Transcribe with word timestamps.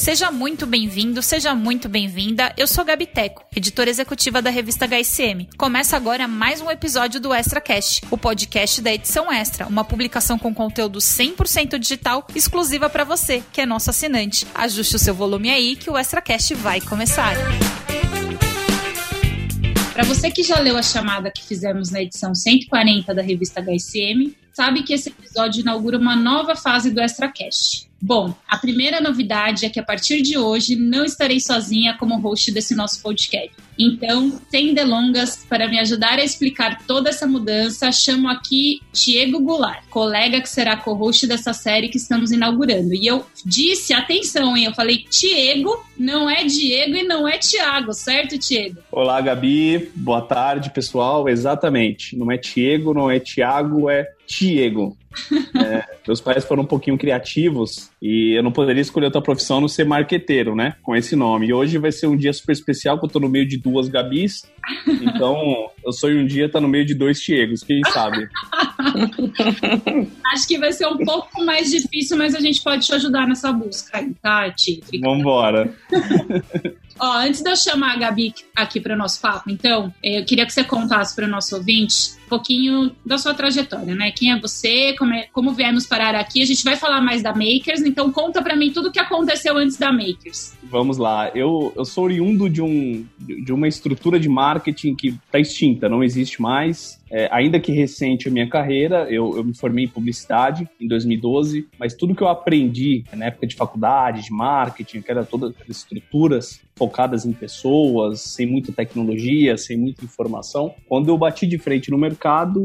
Seja 0.00 0.30
muito 0.30 0.66
bem-vindo, 0.66 1.20
seja 1.20 1.54
muito 1.54 1.86
bem-vinda. 1.86 2.54
Eu 2.56 2.66
sou 2.66 2.82
Gabi 2.86 3.04
Teco, 3.04 3.44
editora 3.54 3.90
executiva 3.90 4.40
da 4.40 4.48
revista 4.48 4.86
HSM. 4.86 5.46
Começa 5.58 5.94
agora 5.94 6.26
mais 6.26 6.62
um 6.62 6.70
episódio 6.70 7.20
do 7.20 7.34
Extra 7.34 7.60
Cast, 7.60 8.00
o 8.10 8.16
podcast 8.16 8.80
da 8.80 8.90
edição 8.90 9.30
Extra, 9.30 9.66
uma 9.66 9.84
publicação 9.84 10.38
com 10.38 10.54
conteúdo 10.54 11.00
100% 11.00 11.78
digital 11.78 12.26
exclusiva 12.34 12.88
para 12.88 13.04
você, 13.04 13.42
que 13.52 13.60
é 13.60 13.66
nosso 13.66 13.90
assinante. 13.90 14.46
Ajuste 14.54 14.96
o 14.96 14.98
seu 14.98 15.14
volume 15.14 15.50
aí 15.50 15.76
que 15.76 15.90
o 15.90 15.98
Extra 15.98 16.22
Cast 16.22 16.54
vai 16.54 16.80
começar. 16.80 17.34
Para 19.92 20.04
você 20.04 20.30
que 20.30 20.42
já 20.42 20.58
leu 20.60 20.78
a 20.78 20.82
chamada 20.82 21.30
que 21.30 21.44
fizemos 21.44 21.90
na 21.90 22.00
edição 22.00 22.34
140 22.34 23.14
da 23.14 23.20
revista 23.20 23.60
HSM, 23.60 24.34
sabe 24.50 24.82
que 24.82 24.94
esse 24.94 25.10
episódio 25.10 25.60
inaugura 25.60 25.98
uma 25.98 26.16
nova 26.16 26.56
fase 26.56 26.90
do 26.90 27.02
ExtraCast. 27.02 27.89
Bom, 28.02 28.34
a 28.48 28.56
primeira 28.56 29.00
novidade 29.00 29.66
é 29.66 29.68
que 29.68 29.78
a 29.78 29.82
partir 29.82 30.22
de 30.22 30.38
hoje 30.38 30.74
não 30.74 31.04
estarei 31.04 31.38
sozinha 31.38 31.96
como 31.98 32.18
host 32.18 32.50
desse 32.50 32.74
nosso 32.74 33.02
podcast. 33.02 33.52
Então, 33.78 34.38
sem 34.50 34.74
delongas, 34.74 35.44
para 35.48 35.68
me 35.68 35.78
ajudar 35.78 36.18
a 36.18 36.24
explicar 36.24 36.84
toda 36.86 37.08
essa 37.08 37.26
mudança, 37.26 37.90
chamo 37.92 38.28
aqui 38.28 38.80
Diego 38.92 39.40
Goulart, 39.40 39.84
colega 39.88 40.40
que 40.40 40.48
será 40.48 40.76
co-host 40.76 41.26
dessa 41.26 41.52
série 41.52 41.88
que 41.88 41.96
estamos 41.96 42.30
inaugurando. 42.30 42.94
E 42.94 43.06
eu 43.06 43.24
disse, 43.44 43.94
atenção, 43.94 44.56
hein? 44.56 44.64
Eu 44.64 44.74
falei 44.74 45.04
Diego, 45.10 45.82
não 45.98 46.28
é 46.28 46.44
Diego 46.44 46.94
e 46.96 47.02
não 47.02 47.26
é 47.26 47.38
Tiago, 47.38 47.92
certo, 47.92 48.38
Diego? 48.38 48.78
Olá, 48.92 49.20
Gabi. 49.20 49.90
Boa 49.94 50.20
tarde, 50.22 50.70
pessoal. 50.70 51.28
Exatamente. 51.28 52.16
Não 52.16 52.30
é 52.30 52.36
Diego, 52.36 52.92
não 52.92 53.10
é 53.10 53.18
Tiago, 53.18 53.88
é 53.88 54.06
Diego. 54.26 54.96
É, 55.54 55.84
meus 56.06 56.20
pais 56.20 56.44
foram 56.44 56.62
um 56.62 56.66
pouquinho 56.66 56.96
criativos 56.96 57.90
e 58.00 58.32
eu 58.36 58.42
não 58.42 58.52
poderia 58.52 58.80
escolher 58.80 59.06
outra 59.06 59.20
profissão 59.20 59.60
não 59.60 59.68
ser 59.68 59.84
marqueteiro, 59.84 60.54
né? 60.54 60.76
Com 60.82 60.94
esse 60.94 61.16
nome. 61.16 61.48
E 61.48 61.52
hoje 61.52 61.78
vai 61.78 61.92
ser 61.92 62.06
um 62.06 62.16
dia 62.16 62.32
super 62.32 62.52
especial, 62.52 62.98
que 62.98 63.04
eu 63.04 63.08
tô 63.08 63.20
no 63.20 63.28
meio 63.28 63.46
de 63.46 63.56
duas 63.56 63.88
Gabis. 63.88 64.42
Então, 64.86 65.70
eu 65.84 65.92
sonho 65.92 66.20
um 66.20 66.26
dia 66.26 66.46
estar 66.46 66.58
tá 66.58 66.62
no 66.62 66.68
meio 66.68 66.84
de 66.84 66.94
dois 66.94 67.20
Tiegos, 67.20 67.62
quem 67.62 67.80
sabe? 67.92 68.28
Acho 70.32 70.46
que 70.46 70.58
vai 70.58 70.72
ser 70.72 70.86
um 70.86 70.98
pouco 70.98 71.44
mais 71.44 71.70
difícil, 71.70 72.16
mas 72.16 72.34
a 72.34 72.40
gente 72.40 72.62
pode 72.62 72.86
te 72.86 72.94
ajudar 72.94 73.26
nessa 73.26 73.52
busca, 73.52 74.06
tá, 74.22 74.50
Ti? 74.50 74.80
Vambora. 75.00 75.74
Ó, 76.98 77.12
antes 77.18 77.42
de 77.42 77.50
eu 77.50 77.56
chamar 77.56 77.94
a 77.94 77.96
Gabi 77.96 78.34
aqui 78.54 78.78
para 78.78 78.94
o 78.94 78.98
nosso 78.98 79.20
papo, 79.20 79.50
então, 79.50 79.92
eu 80.04 80.24
queria 80.24 80.46
que 80.46 80.52
você 80.52 80.62
contasse 80.62 81.16
para 81.16 81.24
o 81.24 81.28
nosso 81.28 81.56
ouvinte 81.56 82.19
pouquinho 82.30 82.92
da 83.04 83.18
sua 83.18 83.34
trajetória, 83.34 83.94
né? 83.94 84.12
Quem 84.12 84.32
é 84.32 84.40
você, 84.40 84.94
como, 84.96 85.12
é, 85.12 85.26
como 85.32 85.52
viemos 85.52 85.86
parar 85.86 86.14
aqui. 86.14 86.40
A 86.40 86.46
gente 86.46 86.64
vai 86.64 86.76
falar 86.76 87.02
mais 87.02 87.22
da 87.22 87.34
Makers, 87.34 87.82
então 87.82 88.10
conta 88.12 88.40
para 88.40 88.56
mim 88.56 88.72
tudo 88.72 88.88
o 88.88 88.92
que 88.92 89.00
aconteceu 89.00 89.56
antes 89.58 89.76
da 89.76 89.92
Makers. 89.92 90.56
Vamos 90.62 90.96
lá. 90.96 91.30
Eu, 91.34 91.72
eu 91.76 91.84
sou 91.84 92.04
oriundo 92.04 92.48
de, 92.48 92.62
um, 92.62 93.04
de 93.18 93.52
uma 93.52 93.66
estrutura 93.66 94.18
de 94.18 94.28
marketing 94.28 94.94
que 94.94 95.08
está 95.08 95.38
extinta, 95.38 95.88
não 95.88 96.02
existe 96.02 96.40
mais. 96.40 97.00
É, 97.10 97.28
ainda 97.32 97.58
que 97.58 97.72
recente 97.72 98.28
a 98.28 98.30
minha 98.30 98.48
carreira, 98.48 99.08
eu, 99.10 99.36
eu, 99.36 99.42
me 99.42 99.52
formei 99.52 99.86
em 99.86 99.88
publicidade 99.88 100.68
em 100.80 100.86
2012, 100.86 101.66
mas 101.76 101.92
tudo 101.92 102.14
que 102.14 102.22
eu 102.22 102.28
aprendi 102.28 103.02
na 103.12 103.26
época 103.26 103.48
de 103.48 103.56
faculdade, 103.56 104.22
de 104.22 104.32
marketing, 104.32 105.02
que 105.02 105.10
era 105.10 105.24
todas 105.24 105.52
as 105.60 105.68
estruturas 105.68 106.60
focadas 106.76 107.26
em 107.26 107.32
pessoas, 107.32 108.20
sem 108.20 108.46
muita 108.46 108.72
tecnologia, 108.72 109.56
sem 109.58 109.76
muita 109.76 110.04
informação, 110.04 110.72
quando 110.88 111.08
eu 111.08 111.18
bati 111.18 111.46
de 111.46 111.58
frente 111.58 111.90
no 111.90 111.98
mercado, 111.98 112.19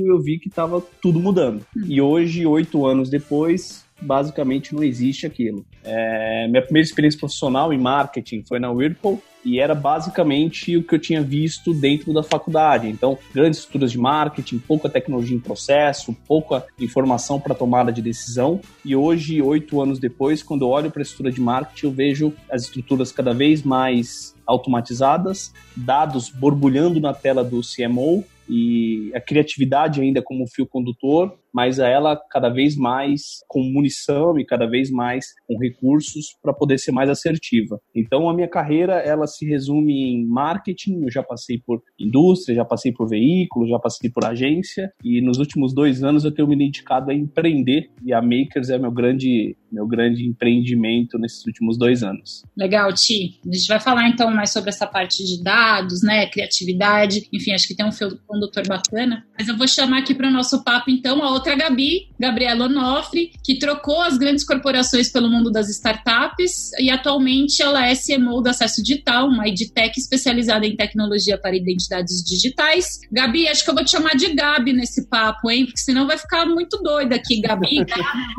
eu 0.06 0.20
vi 0.20 0.39
que 0.39 0.50
estava 0.50 0.81
tudo 1.02 1.20
mudando. 1.20 1.66
Hum. 1.75 1.84
E 1.88 2.02
hoje, 2.02 2.45
oito 2.45 2.86
anos 2.86 3.09
depois, 3.09 3.86
basicamente 4.02 4.73
não 4.73 4.84
existe 4.84 5.25
aquilo. 5.25 5.66
É, 5.84 6.48
minha 6.48 6.61
primeira 6.61 6.86
experiência 6.86 7.20
profissional 7.20 7.72
em 7.72 7.80
marketing 7.80 8.44
foi 8.48 8.59
na 8.59 8.72
Whirlpool, 8.72 9.22
e 9.45 9.59
era 9.59 9.76
basicamente 9.76 10.76
o 10.76 10.83
que 10.83 10.95
eu 10.95 10.99
tinha 10.99 11.21
visto 11.21 11.71
dentro 11.71 12.11
da 12.11 12.23
faculdade. 12.23 12.89
Então, 12.89 13.17
grandes 13.33 13.60
estruturas 13.60 13.92
de 13.92 13.98
marketing, 13.99 14.58
pouca 14.58 14.89
tecnologia 14.89 15.38
em 15.38 15.39
processo, 15.39 16.17
pouca 16.27 16.66
informação 16.80 17.39
para 17.39 17.54
tomada 17.54 17.92
de 17.93 18.02
decisão. 18.02 18.60
E 18.83 18.95
hoje, 18.95 19.42
oito 19.43 19.80
anos 19.80 19.99
depois, 19.99 20.42
quando 20.42 20.64
eu 20.66 20.70
olho 20.70 20.89
para 20.89 21.02
a 21.02 21.04
estrutura 21.04 21.32
de 21.32 21.39
marketing, 21.39 21.86
eu 21.86 21.92
vejo 21.92 22.33
as 22.49 22.64
estruturas 22.64 23.11
cada 23.11 23.33
vez 23.33 23.61
mais 23.61 24.33
automatizadas, 24.48 25.54
dados 25.76 26.30
borbulhando 26.30 26.99
na 26.99 27.14
tela 27.14 27.43
do 27.43 27.61
CMO 27.61 28.26
e 28.50 29.11
a 29.16 29.22
criatividade 29.22 30.02
ainda 30.02 30.22
como 30.22 30.48
fio 30.48 30.67
condutor 30.67 31.38
mas 31.55 31.80
ela 31.80 32.21
cada 32.30 32.49
vez 32.49 32.76
mais 32.76 33.39
com 33.48 33.64
munição 33.64 34.38
e 34.38 34.45
cada 34.45 34.66
vez 34.66 34.92
mais 34.92 35.27
com 35.48 35.58
recursos 35.58 36.36
para 36.43 36.54
poder 36.54 36.77
ser 36.77 36.92
mais 36.92 37.10
assertiva. 37.10 37.80
Então 37.95 38.30
a 38.30 38.33
minha 38.33 38.49
carreira 38.49 38.95
ela 38.95 39.26
se 39.26 39.45
resume 39.45 39.93
em 39.93 40.26
marketing, 40.26 41.04
eu 41.04 41.10
já 41.10 41.23
passei 41.23 41.58
por 41.66 41.82
indústria, 41.98 42.58
já 42.58 42.66
passei 42.66 42.92
por 42.92 43.08
veículo, 43.08 43.70
já 43.70 43.80
passei 43.80 44.10
por 44.10 44.26
agência 44.26 44.92
e 45.02 45.21
nos 45.21 45.38
últimos 45.38 45.73
dois 45.73 46.04
anos 46.04 46.26
eu 46.26 46.33
tenho 46.33 46.49
me 46.49 46.58
dedicado 46.58 47.10
a 47.10 47.14
empreender 47.14 47.89
e 48.04 48.11
a 48.11 48.22
Makers 48.22 48.70
é 48.70 48.77
meu 48.77 48.92
grande 48.92 49.55
meu 49.72 49.87
grande 49.87 50.26
empreendimento 50.26 51.17
nesses 51.17 51.45
últimos 51.45 51.77
dois 51.77 52.02
anos. 52.02 52.43
Legal, 52.58 52.93
Ti. 52.93 53.39
A 53.45 53.54
gente 53.54 53.67
vai 53.67 53.80
falar 53.80 54.08
então 54.08 54.32
mais 54.32 54.52
sobre 54.52 54.70
essa 54.70 54.87
parte 54.87 55.23
de 55.23 55.43
dados, 55.43 56.02
né, 56.02 56.27
criatividade, 56.27 57.27
enfim, 57.33 57.52
acho 57.52 57.67
que 57.67 57.76
tem 57.76 57.86
um 57.86 57.92
fio 57.92 58.17
condutor 58.26 58.66
bacana. 58.67 59.26
Mas 59.37 59.49
eu 59.49 59.58
vou 59.58 59.67
chamar 59.67 59.99
aqui 59.99 60.16
para 60.16 60.30
o 60.30 60.32
nosso 60.32 60.64
papo 60.64 60.89
então 60.89 61.22
a 61.22 61.30
outra 61.30 61.45
outra 61.45 61.56
Gabi, 61.56 62.08
Gabriela 62.20 62.66
Onofre, 62.66 63.32
que 63.44 63.60
trocou 63.60 64.02
as 64.02 64.17
grandes 64.17 64.44
corporações 64.44 65.11
pelo 65.11 65.30
mundo 65.30 65.52
das 65.52 65.70
startups 65.70 66.72
e 66.80 66.89
atualmente 66.89 67.61
ela 67.61 67.86
é 67.86 67.94
CMO 67.95 68.42
da 68.42 68.50
Acesso 68.50 68.82
Digital, 68.82 69.28
uma 69.28 69.48
edtech 69.48 70.00
especializada 70.00 70.66
em 70.66 70.76
tecnologia 70.76 71.38
para 71.38 71.55
identidades 71.55 72.23
digitais. 72.23 73.00
Gabi, 73.11 73.48
acho 73.48 73.64
que 73.64 73.70
eu 73.70 73.76
vou 73.76 73.86
te 73.86 73.92
chamar 73.92 74.16
de 74.16 74.34
Gabi 74.34 74.73
nesse 74.73 75.08
papo, 75.08 75.52
hein? 75.52 75.66
Porque 75.66 75.80
senão 75.80 76.08
vai 76.08 76.17
ficar 76.17 76.45
muito 76.48 76.82
doida 76.82 77.16
aqui, 77.16 77.39
Gabi. 77.42 77.86
vai 77.86 77.95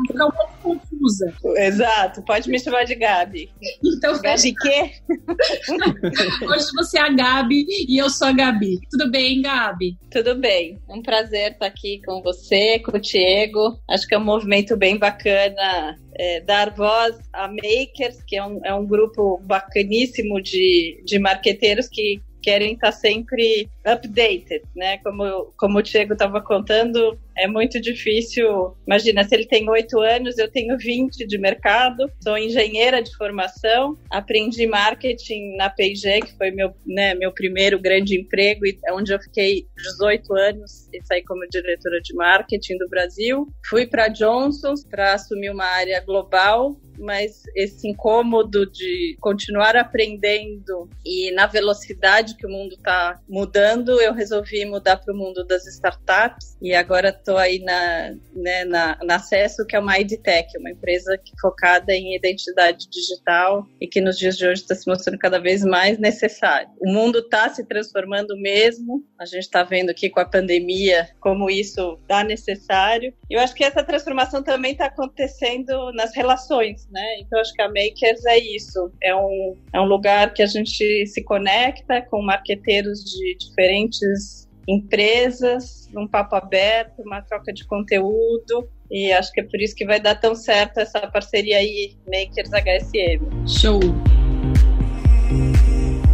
ficar 0.07 0.25
um 0.25 0.31
pouco 0.61 0.86
confusa. 1.07 1.33
Exato, 1.57 2.21
pode 2.23 2.49
me 2.49 2.59
chamar 2.59 2.83
de 2.83 2.95
Gabi. 2.95 3.49
Então, 3.83 4.19
Gabi 4.21 4.53
quê? 4.53 4.91
Hoje 6.45 6.65
você 6.75 6.99
é 6.99 7.01
a 7.01 7.09
Gabi 7.09 7.65
e 7.87 7.97
eu 7.97 8.09
sou 8.09 8.27
a 8.27 8.31
Gabi. 8.31 8.79
Tudo 8.91 9.09
bem, 9.09 9.41
Gabi? 9.41 9.97
Tudo 10.11 10.35
bem. 10.35 10.77
Um 10.89 11.01
prazer 11.01 11.53
estar 11.53 11.65
aqui 11.65 12.01
com 12.05 12.21
você, 12.21 12.79
com 12.79 12.97
o 12.97 12.99
Diego. 12.99 13.79
Acho 13.89 14.07
que 14.07 14.15
é 14.15 14.17
um 14.17 14.23
movimento 14.23 14.75
bem 14.75 14.97
bacana 14.97 15.97
é, 16.19 16.41
dar 16.41 16.71
voz 16.71 17.17
a 17.33 17.47
makers, 17.47 18.21
que 18.23 18.35
é 18.35 18.45
um, 18.45 18.59
é 18.63 18.73
um 18.73 18.85
grupo 18.85 19.39
bacaníssimo 19.43 20.41
de, 20.41 21.01
de 21.05 21.19
marqueteiros 21.19 21.87
que 21.87 22.21
querem 22.41 22.75
estar 22.75 22.93
sempre 22.93 23.69
updated, 23.85 24.61
né? 24.73 24.99
Como, 24.99 25.53
como 25.57 25.79
o 25.79 25.81
Diego 25.81 26.13
estava 26.13 26.39
contando, 26.39 27.19
é 27.37 27.47
muito 27.47 27.79
difícil. 27.79 28.75
Imagina, 28.85 29.23
se 29.23 29.35
ele 29.35 29.45
tem 29.45 29.69
oito 29.69 29.99
anos, 29.99 30.37
eu 30.37 30.49
tenho 30.51 30.77
20 30.77 31.25
de 31.25 31.37
mercado, 31.37 32.09
sou 32.21 32.37
engenheira 32.37 33.01
de 33.01 33.15
formação, 33.15 33.97
aprendi 34.09 34.65
marketing 34.67 35.55
na 35.55 35.69
P&G, 35.69 36.21
que 36.21 36.37
foi 36.37 36.51
meu, 36.51 36.73
né, 36.85 37.13
meu 37.15 37.31
primeiro 37.31 37.79
grande 37.79 38.19
emprego, 38.19 38.61
onde 38.91 39.13
eu 39.13 39.19
fiquei 39.19 39.65
18 39.77 40.33
anos 40.33 40.87
e 40.93 41.05
saí 41.05 41.23
como 41.23 41.47
diretora 41.49 41.99
de 42.01 42.13
marketing 42.15 42.77
do 42.77 42.89
Brasil. 42.89 43.47
Fui 43.69 43.85
para 43.85 44.07
Johnson's 44.07 44.83
para 44.83 45.13
assumir 45.13 45.49
uma 45.49 45.65
área 45.65 45.99
global 46.01 46.77
mas 46.97 47.43
esse 47.55 47.87
incômodo 47.87 48.65
de 48.65 49.15
continuar 49.19 49.75
aprendendo 49.75 50.89
e 51.05 51.31
na 51.31 51.45
velocidade 51.45 52.35
que 52.35 52.45
o 52.45 52.49
mundo 52.49 52.73
está 52.73 53.19
mudando, 53.29 54.01
eu 54.01 54.13
resolvi 54.13 54.65
mudar 54.65 54.97
para 54.97 55.13
o 55.13 55.17
mundo 55.17 55.45
das 55.45 55.65
startups 55.67 56.57
e 56.61 56.73
agora 56.73 57.13
estou 57.27 57.37
aí 57.37 57.59
na, 57.59 58.15
né, 58.33 58.63
na, 58.65 58.97
na 59.03 59.15
Acesso, 59.15 59.65
que 59.65 59.75
é 59.75 59.79
uma 59.79 59.99
EdTech, 59.99 60.57
uma 60.57 60.71
empresa 60.71 61.19
focada 61.41 61.93
em 61.93 62.15
identidade 62.15 62.87
digital 62.89 63.65
e 63.81 63.87
que 63.87 63.99
nos 63.99 64.17
dias 64.17 64.37
de 64.37 64.45
hoje 64.45 64.61
está 64.61 64.75
se 64.75 64.87
mostrando 64.87 65.17
cada 65.17 65.39
vez 65.39 65.63
mais 65.63 65.97
necessário. 65.97 66.69
O 66.79 66.91
mundo 66.91 67.19
está 67.19 67.49
se 67.49 67.65
transformando 67.65 68.37
mesmo, 68.37 69.03
a 69.19 69.25
gente 69.25 69.43
está 69.43 69.63
vendo 69.63 69.89
aqui 69.89 70.09
com 70.09 70.19
a 70.19 70.25
pandemia 70.25 71.09
como 71.19 71.49
isso 71.49 71.97
está 72.01 72.23
necessário. 72.23 73.13
Eu 73.29 73.39
acho 73.39 73.53
que 73.53 73.63
essa 73.63 73.83
transformação 73.83 74.41
também 74.43 74.71
está 74.71 74.85
acontecendo 74.85 75.91
nas 75.93 76.15
relações 76.15 76.87
né? 76.91 77.19
Então 77.19 77.39
acho 77.39 77.53
que 77.53 77.61
a 77.61 77.67
Makers 77.67 78.25
é 78.25 78.37
isso, 78.37 78.91
é 79.01 79.15
um, 79.15 79.57
é 79.73 79.81
um 79.81 79.85
lugar 79.85 80.33
que 80.33 80.41
a 80.41 80.45
gente 80.45 81.05
se 81.07 81.23
conecta 81.23 82.01
com 82.03 82.21
marqueteiros 82.21 83.03
de 83.03 83.37
diferentes 83.37 84.46
empresas, 84.67 85.89
um 85.95 86.07
papo 86.07 86.35
aberto, 86.35 87.01
uma 87.01 87.21
troca 87.21 87.53
de 87.53 87.65
conteúdo, 87.65 88.69
e 88.91 89.11
acho 89.13 89.31
que 89.31 89.41
é 89.41 89.43
por 89.43 89.61
isso 89.61 89.75
que 89.75 89.85
vai 89.85 89.99
dar 89.99 90.15
tão 90.15 90.35
certo 90.35 90.79
essa 90.79 90.99
parceria 91.07 91.57
aí, 91.57 91.95
Makers 92.05 92.51
HSM. 92.51 93.47
Show! 93.47 93.79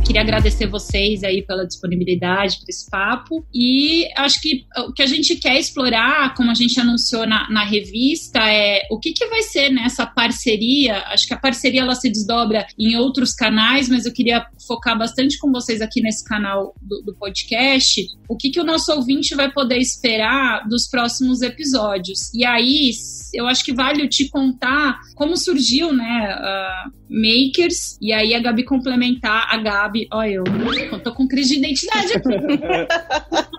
Queria 0.04 0.22
agradecer 0.22 0.68
vocês 0.68 1.24
aí 1.24 1.42
pela 1.42 1.66
disponibilidade 1.66 2.58
para 2.58 2.70
esse 2.70 2.90
papo. 2.90 3.46
E 3.54 4.08
acho 4.18 4.42
que 4.42 4.66
o 4.88 4.94
que 4.94 5.02
a 5.02 5.08
gente 5.08 5.36
quer 5.38 5.58
explorar, 5.58 6.34
como 6.36 6.52
a 6.52 6.54
gente 6.54 6.80
anunciou 6.80 7.26
na, 7.26 7.50
na 7.50 7.64
revista, 7.64 8.40
é 8.40 8.82
o 8.92 9.00
que, 9.00 9.14
que 9.14 9.26
vai 9.28 9.42
ser 9.44 9.70
nessa 9.70 10.06
parceria. 10.06 10.98
Acho 11.08 11.28
que 11.28 11.34
a 11.34 11.40
parceria 11.40 11.82
ela 11.82 11.96
se 11.96 12.10
desdobra 12.10 12.66
em 12.78 12.96
outros 12.96 13.34
canais, 13.34 13.90
mas 13.90 14.06
eu 14.06 14.14
queria 14.14 14.46
focar 14.68 14.98
bastante 14.98 15.38
com 15.40 15.52
vocês 15.52 15.82
aqui 15.82 16.02
nesse 16.02 16.24
canal 16.24 16.76
do, 16.82 17.02
do 17.02 17.16
podcast. 17.16 18.06
O 18.28 18.36
que, 18.36 18.50
que 18.50 18.60
o 18.60 18.64
nosso 18.64 18.92
ouvinte 18.92 19.36
vai 19.36 19.52
poder 19.52 19.78
esperar 19.78 20.68
dos 20.68 20.88
próximos 20.88 21.42
episódios. 21.42 22.34
E 22.34 22.46
aí, 22.46 22.92
eu 23.34 23.48
acho 23.48 23.64
que 23.64 23.74
vale 23.74 24.08
te 24.08 24.30
contar 24.30 25.00
como 25.16 25.38
surgiu, 25.38 25.94
né, 25.94 26.36
uh, 26.36 26.92
Makers, 27.10 27.98
e 28.02 28.12
aí 28.12 28.34
a 28.34 28.40
Gabi 28.40 28.64
complementar, 28.64 29.48
a 29.50 29.58
Gabi, 29.58 29.93
ó 30.12 30.24
eu, 30.24 30.44
eu 30.92 31.00
tô 31.04 31.14
com 31.14 31.28
crise 31.28 31.54
de 31.54 31.60
identidade 31.60 32.14
aqui. 32.14 32.30